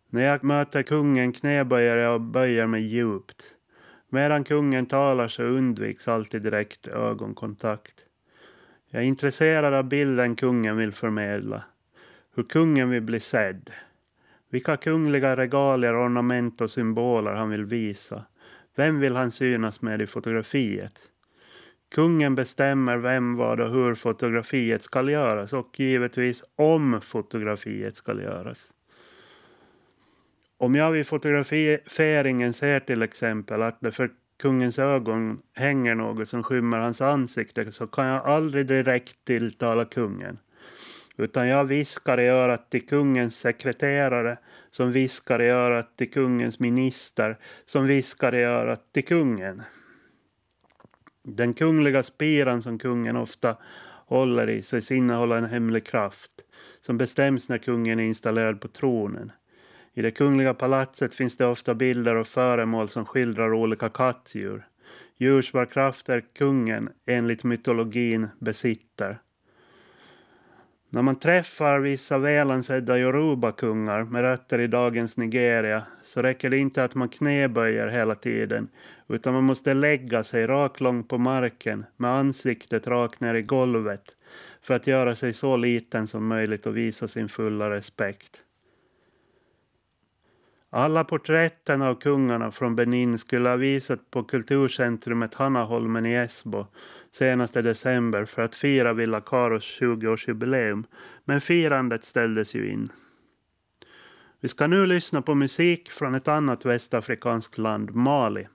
När 0.09 0.23
jag 0.23 0.43
möter 0.43 0.83
kungen 0.83 1.33
knäböjer 1.33 1.97
jag 1.97 2.13
och 2.13 2.21
böjer 2.21 2.67
mig 2.67 2.81
djupt. 2.81 3.55
Medan 4.13 4.43
kungen 4.43 4.85
talar 4.85 5.27
så 5.27 5.43
undviks 5.43 6.07
alltid 6.07 6.41
direkt 6.41 6.87
ögonkontakt. 6.87 8.03
Jag 8.89 9.01
är 9.01 9.07
intresserad 9.07 9.73
av 9.73 9.83
bilden 9.83 10.35
kungen 10.35 10.77
vill 10.77 10.91
förmedla. 10.91 11.63
Hur 12.35 12.43
kungen 12.43 12.89
vill 12.89 13.01
bli 13.01 13.19
sedd. 13.19 13.69
Vilka 14.49 14.77
kungliga 14.77 15.35
regalier, 15.35 16.05
ornament 16.05 16.61
och 16.61 16.71
symboler 16.71 17.33
han 17.33 17.49
vill 17.49 17.65
visa. 17.65 18.25
Vem 18.75 18.99
vill 18.99 19.15
han 19.15 19.31
synas 19.31 19.81
med 19.81 20.01
i 20.01 20.07
fotografiet? 20.07 20.99
Kungen 21.95 22.35
bestämmer 22.35 22.97
vem, 22.97 23.35
vad 23.35 23.59
och 23.59 23.71
hur 23.71 23.95
fotografiet 23.95 24.81
ska 24.81 25.09
göras 25.09 25.53
och 25.53 25.79
givetvis 25.79 26.43
om 26.55 27.01
fotografiet 27.01 27.95
ska 27.95 28.21
göras. 28.21 28.73
Om 30.61 30.75
jag 30.75 30.91
vid 30.91 31.07
fotograferingen 31.07 32.53
ser 32.53 32.79
till 32.79 33.01
exempel 33.01 33.61
att 33.61 33.81
det 33.81 33.91
för 33.91 34.09
kungens 34.41 34.79
ögon 34.79 35.39
hänger 35.53 35.95
något 35.95 36.29
som 36.29 36.43
skymmer 36.43 36.77
hans 36.79 37.01
ansikte 37.01 37.71
så 37.71 37.87
kan 37.87 38.05
jag 38.05 38.25
aldrig 38.25 38.67
direkt 38.67 39.25
tilltala 39.25 39.85
kungen. 39.85 40.39
Utan 41.17 41.47
jag 41.47 41.65
viskar 41.65 42.19
i 42.19 42.27
örat 42.27 42.69
till 42.69 42.87
kungens 42.87 43.39
sekreterare 43.39 44.37
som 44.71 44.91
viskar 44.91 45.41
i 45.41 45.49
örat 45.49 45.97
till 45.97 46.11
kungens 46.11 46.59
minister 46.59 47.37
som 47.65 47.87
viskar 47.87 48.35
i 48.35 48.43
örat 48.43 48.93
till 48.93 49.05
kungen. 49.05 49.61
Den 51.23 51.53
kungliga 51.53 52.03
spiran 52.03 52.61
som 52.61 52.79
kungen 52.79 53.15
ofta 53.15 53.57
håller 54.05 54.49
i 54.49 54.61
sig 54.61 54.97
innehåller 54.97 55.35
en 55.35 55.45
hemlig 55.45 55.85
kraft 55.85 56.31
som 56.81 56.97
bestäms 56.97 57.49
när 57.49 57.57
kungen 57.57 57.99
är 57.99 58.03
installerad 58.03 58.61
på 58.61 58.67
tronen. 58.67 59.31
I 59.93 60.01
det 60.01 60.11
kungliga 60.11 60.53
palatset 60.53 61.15
finns 61.15 61.37
det 61.37 61.45
ofta 61.45 61.75
bilder 61.75 62.15
och 62.15 62.27
föremål 62.27 62.89
som 62.89 63.05
skildrar 63.05 63.53
olika 63.53 63.89
kattdjur. 63.89 64.67
Djurs 65.17 65.51
krafter 65.71 66.23
kungen 66.33 66.89
enligt 67.05 67.43
mytologin 67.43 68.27
besitter. 68.39 69.19
När 70.89 71.01
man 71.01 71.19
träffar 71.19 71.79
vissa 71.79 72.17
välansedda 72.17 72.99
Yoruba-kungar 72.99 74.03
med 74.03 74.21
rötter 74.21 74.59
i 74.59 74.67
dagens 74.67 75.17
Nigeria 75.17 75.83
så 76.03 76.21
räcker 76.21 76.49
det 76.49 76.57
inte 76.57 76.83
att 76.83 76.95
man 76.95 77.09
knäböjer 77.09 77.87
hela 77.87 78.15
tiden 78.15 78.69
utan 79.09 79.33
man 79.33 79.43
måste 79.43 79.73
lägga 79.73 80.23
sig 80.23 80.47
raklång 80.47 81.03
på 81.03 81.17
marken 81.17 81.85
med 81.97 82.11
ansiktet 82.11 82.87
rakt 82.87 83.19
ner 83.19 83.33
i 83.33 83.41
golvet 83.41 84.03
för 84.61 84.73
att 84.73 84.87
göra 84.87 85.15
sig 85.15 85.33
så 85.33 85.57
liten 85.57 86.07
som 86.07 86.27
möjligt 86.27 86.65
och 86.65 86.77
visa 86.77 87.07
sin 87.07 87.29
fulla 87.29 87.69
respekt. 87.69 88.41
Alla 90.73 91.03
porträtten 91.03 91.81
av 91.81 91.95
kungarna 91.95 92.51
från 92.51 92.75
Benin 92.75 93.17
skulle 93.17 93.49
ha 93.49 93.55
visat 93.55 94.11
på 94.11 94.23
kulturcentrumet 94.23 95.33
Hannaholmen 95.33 96.05
i 96.05 96.13
Esbo 96.13 96.65
senaste 97.11 97.61
december 97.61 98.25
för 98.25 98.41
att 98.41 98.55
fira 98.55 98.93
Villa 98.93 99.21
Karos 99.21 99.81
20-årsjubileum, 99.81 100.83
men 101.25 101.41
firandet 101.41 102.03
ställdes 102.03 102.55
ju 102.55 102.69
in. 102.69 102.89
Vi 104.39 104.47
ska 104.47 104.67
nu 104.67 104.85
lyssna 104.85 105.21
på 105.21 105.35
musik 105.35 105.91
från 105.91 106.15
ett 106.15 106.27
annat 106.27 106.65
västafrikanskt 106.65 107.57
land, 107.57 107.95
Mali. 107.95 108.47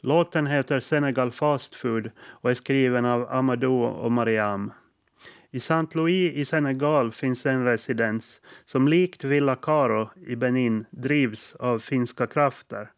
Låten 0.00 0.46
heter 0.46 0.80
Senegal 0.80 1.32
Fast 1.32 1.74
Food 1.74 2.10
och 2.18 2.50
är 2.50 2.54
skriven 2.54 3.04
av 3.04 3.32
Amadou 3.32 3.84
och 3.84 4.12
Mariam. 4.12 4.72
I 5.54 5.60
Saint 5.60 5.94
Louis 5.94 6.32
i 6.34 6.44
Senegal 6.44 7.12
finns 7.12 7.46
en 7.46 7.64
residens 7.64 8.42
som 8.64 8.88
likt 8.88 9.24
Villa 9.24 9.54
Caro 9.54 10.10
i 10.26 10.36
Benin 10.36 10.84
drivs 10.90 11.54
av 11.54 11.78
finska 11.78 12.26
krafter. 12.26 12.90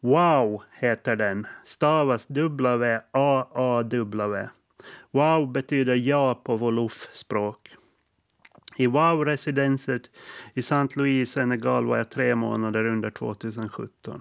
Wow 0.00 0.62
heter 0.78 1.16
den, 1.16 1.46
stavas 1.64 2.28
W-A-A-W. 2.28 4.48
Wow 5.10 5.52
betyder 5.52 5.94
ja 5.94 6.40
på 6.44 6.56
wolof-språk. 6.56 7.68
I 8.76 8.86
Wow-residenset 8.86 10.10
i 10.54 10.62
Saint 10.62 10.96
Louis, 10.96 11.30
Senegal 11.30 11.84
var 11.84 11.96
jag 11.96 12.10
tre 12.10 12.34
månader 12.34 12.84
under 12.84 13.10
2017. 13.10 14.20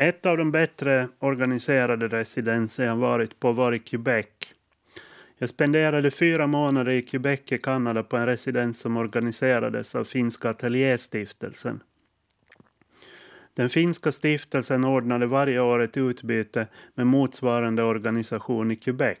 Ett 0.00 0.26
av 0.26 0.36
de 0.36 0.50
bättre 0.50 1.08
organiserade 1.18 2.08
residenser 2.08 2.84
jag 2.84 2.96
varit 2.96 3.40
på 3.40 3.52
var 3.52 3.72
i 3.72 3.78
Quebec. 3.78 4.26
Jag 5.38 5.48
spenderade 5.48 6.10
fyra 6.10 6.46
månader 6.46 6.92
i 6.92 7.02
Quebec 7.02 7.40
i 7.52 7.58
Kanada 7.58 8.02
på 8.02 8.16
en 8.16 8.26
residens 8.26 8.80
som 8.80 8.96
organiserades 8.96 9.94
av 9.94 10.04
Finska 10.04 10.50
Ateljéstiftelsen. 10.50 11.80
Den 13.54 13.68
finska 13.68 14.12
stiftelsen 14.12 14.84
ordnade 14.84 15.26
varje 15.26 15.60
år 15.60 15.82
ett 15.82 15.96
utbyte 15.96 16.66
med 16.94 17.06
motsvarande 17.06 17.82
organisation 17.82 18.70
i 18.70 18.76
Quebec. 18.76 19.18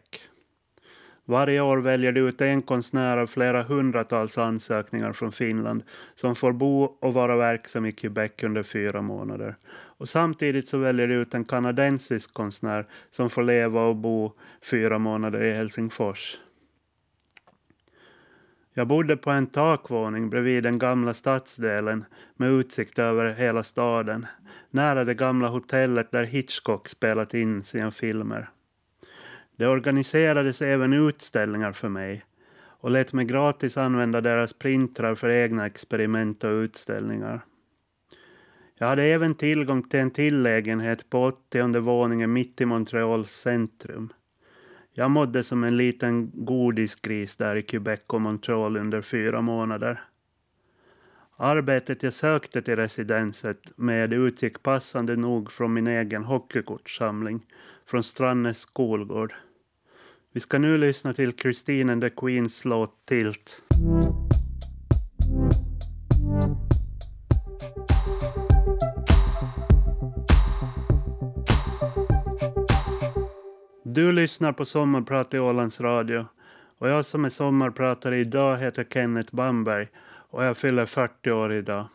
Varje 1.30 1.60
år 1.60 1.78
väljer 1.78 2.12
de 2.12 2.20
ut 2.20 2.40
en 2.40 2.62
konstnär 2.62 3.16
av 3.16 3.26
flera 3.26 3.62
hundratals 3.62 4.38
ansökningar 4.38 5.12
från 5.12 5.32
Finland 5.32 5.82
som 6.14 6.34
får 6.34 6.52
bo 6.52 6.82
och 6.82 7.14
vara 7.14 7.36
verksam 7.36 7.86
i 7.86 7.92
Quebec 7.92 8.32
under 8.42 8.62
fyra 8.62 9.02
månader. 9.02 9.56
Och 9.70 10.08
samtidigt 10.08 10.68
så 10.68 10.78
väljer 10.78 11.08
de 11.08 11.14
ut 11.14 11.34
en 11.34 11.44
kanadensisk 11.44 12.34
konstnär 12.34 12.86
som 13.10 13.30
får 13.30 13.42
leva 13.42 13.82
och 13.82 13.96
bo 13.96 14.32
fyra 14.70 14.98
månader 14.98 15.44
i 15.44 15.52
Helsingfors. 15.52 16.38
Jag 18.74 18.88
bodde 18.88 19.16
på 19.16 19.30
en 19.30 19.46
takvåning 19.46 20.30
bredvid 20.30 20.62
den 20.62 20.78
gamla 20.78 21.14
stadsdelen 21.14 22.04
med 22.36 22.50
utsikt 22.50 22.98
över 22.98 23.32
hela 23.32 23.62
staden, 23.62 24.26
nära 24.70 25.04
det 25.04 25.14
gamla 25.14 25.48
hotellet 25.48 26.10
där 26.10 26.24
Hitchcock 26.24 26.88
spelat 26.88 27.34
in 27.34 27.64
sina 27.64 27.90
filmer. 27.90 28.48
Det 29.58 29.66
organiserades 29.66 30.62
även 30.62 30.92
utställningar 30.92 31.72
för 31.72 31.88
mig 31.88 32.24
och 32.80 32.90
lät 32.90 33.12
mig 33.12 33.24
gratis 33.24 33.76
använda 33.76 34.20
deras 34.20 34.52
printrar 34.52 35.14
för 35.14 35.30
egna 35.30 35.66
experiment 35.66 36.44
och 36.44 36.50
utställningar. 36.50 37.40
Jag 38.78 38.86
hade 38.86 39.04
även 39.04 39.34
tillgång 39.34 39.82
till 39.82 40.00
en 40.00 40.10
tillägenhet 40.10 41.10
på 41.10 41.24
80 41.24 41.80
våningen 41.80 42.32
mitt 42.32 42.60
i 42.60 42.66
Montreals 42.66 43.30
centrum. 43.30 44.12
Jag 44.92 45.10
mådde 45.10 45.44
som 45.44 45.64
en 45.64 45.76
liten 45.76 46.30
godisgris 46.34 47.36
där 47.36 47.56
i 47.56 47.62
Quebec 47.62 48.00
och 48.06 48.20
Montreal 48.20 48.76
under 48.76 49.00
fyra 49.00 49.40
månader. 49.40 50.00
Arbetet 51.36 52.02
jag 52.02 52.12
sökte 52.12 52.62
till 52.62 52.76
residenset 52.76 53.72
med 53.76 54.12
utgick 54.12 54.62
passande 54.62 55.16
nog 55.16 55.52
från 55.52 55.72
min 55.72 55.86
egen 55.86 56.24
hockeykortssamling 56.24 57.40
från 57.86 58.02
Strannäs 58.02 58.58
skolgård. 58.58 59.34
Vi 60.38 60.42
ska 60.42 60.58
nu 60.58 60.78
lyssna 60.78 61.12
till 61.12 61.32
Christine 61.32 61.92
and 61.92 62.02
the 62.02 62.10
Queens 62.10 62.64
låt 62.64 62.90
Tilt. 63.08 63.64
Du 73.84 74.12
lyssnar 74.12 74.52
på 74.52 74.64
Sommarprat 74.64 75.34
i 75.34 75.38
Ålands 75.38 75.80
Radio 75.80 76.26
och 76.78 76.88
jag 76.88 77.04
som 77.04 77.24
är 77.24 77.30
sommarpratare 77.30 78.18
idag 78.18 78.58
heter 78.58 78.84
Kenneth 78.84 79.34
Bamberg 79.34 79.88
och 80.30 80.44
jag 80.44 80.56
fyller 80.56 80.86
40 80.86 81.30
år 81.30 81.56
idag. 81.56 81.88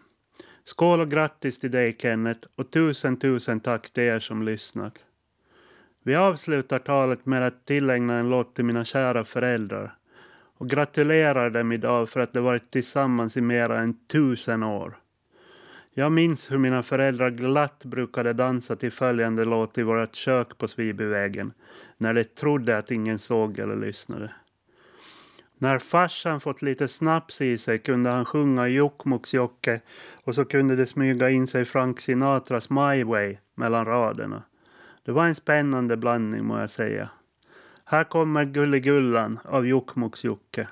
Skål 0.63 0.99
och 0.99 1.11
grattis 1.11 1.59
till 1.59 1.71
dig 1.71 1.97
Kenneth 1.99 2.47
och 2.55 2.71
tusen 2.71 3.17
tusen 3.17 3.59
tack 3.59 3.89
till 3.89 4.03
er 4.03 4.19
som 4.19 4.43
lyssnat. 4.43 5.03
Vi 6.03 6.15
avslutar 6.15 6.79
talet 6.79 7.25
med 7.25 7.47
att 7.47 7.65
tillägna 7.65 8.13
en 8.13 8.29
låt 8.29 8.55
till 8.55 8.65
mina 8.65 8.83
kära 8.83 9.25
föräldrar 9.25 9.95
och 10.57 10.69
gratulerar 10.69 11.49
dem 11.49 11.71
idag 11.71 12.09
för 12.09 12.19
att 12.19 12.33
de 12.33 12.39
varit 12.39 12.71
tillsammans 12.71 13.37
i 13.37 13.41
mera 13.41 13.79
än 13.79 14.07
tusen 14.07 14.63
år. 14.63 14.97
Jag 15.93 16.11
minns 16.11 16.51
hur 16.51 16.57
mina 16.57 16.83
föräldrar 16.83 17.29
glatt 17.29 17.85
brukade 17.85 18.33
dansa 18.33 18.75
till 18.75 18.91
följande 18.91 19.45
låt 19.45 19.77
i 19.77 19.83
vårt 19.83 20.15
kök 20.15 20.57
på 20.57 20.67
Svibyvägen 20.67 21.53
när 21.97 22.13
de 22.13 22.23
trodde 22.23 22.77
att 22.77 22.91
ingen 22.91 23.19
såg 23.19 23.59
eller 23.59 23.75
lyssnade. 23.75 24.31
När 25.57 25.79
farsan 25.79 26.39
fått 26.39 26.61
lite 26.61 26.87
snaps 26.87 27.41
i 27.41 27.57
sig 27.57 27.79
kunde 27.79 28.09
han 28.09 28.25
sjunga 28.25 28.67
Jokkmokks-Jokke 28.67 29.79
och 30.23 30.35
så 30.35 30.45
kunde 30.45 30.75
det 30.75 30.85
smyga 30.85 31.29
in 31.29 31.47
sig 31.47 31.65
Frank 31.65 31.99
Sinatras 31.99 32.69
My 32.69 33.03
Way 33.03 33.37
mellan 33.55 33.85
raderna. 33.85 34.43
Det 35.05 35.11
var 35.11 35.25
en 35.25 35.35
spännande 35.35 35.97
blandning 35.97 36.45
må 36.45 36.59
jag 36.59 36.69
säga. 36.69 37.09
Här 37.85 38.03
kommer 38.03 38.45
Gullegullan 38.45 39.39
av 39.45 39.65
Jokkmokks-Jokke. 39.65 40.67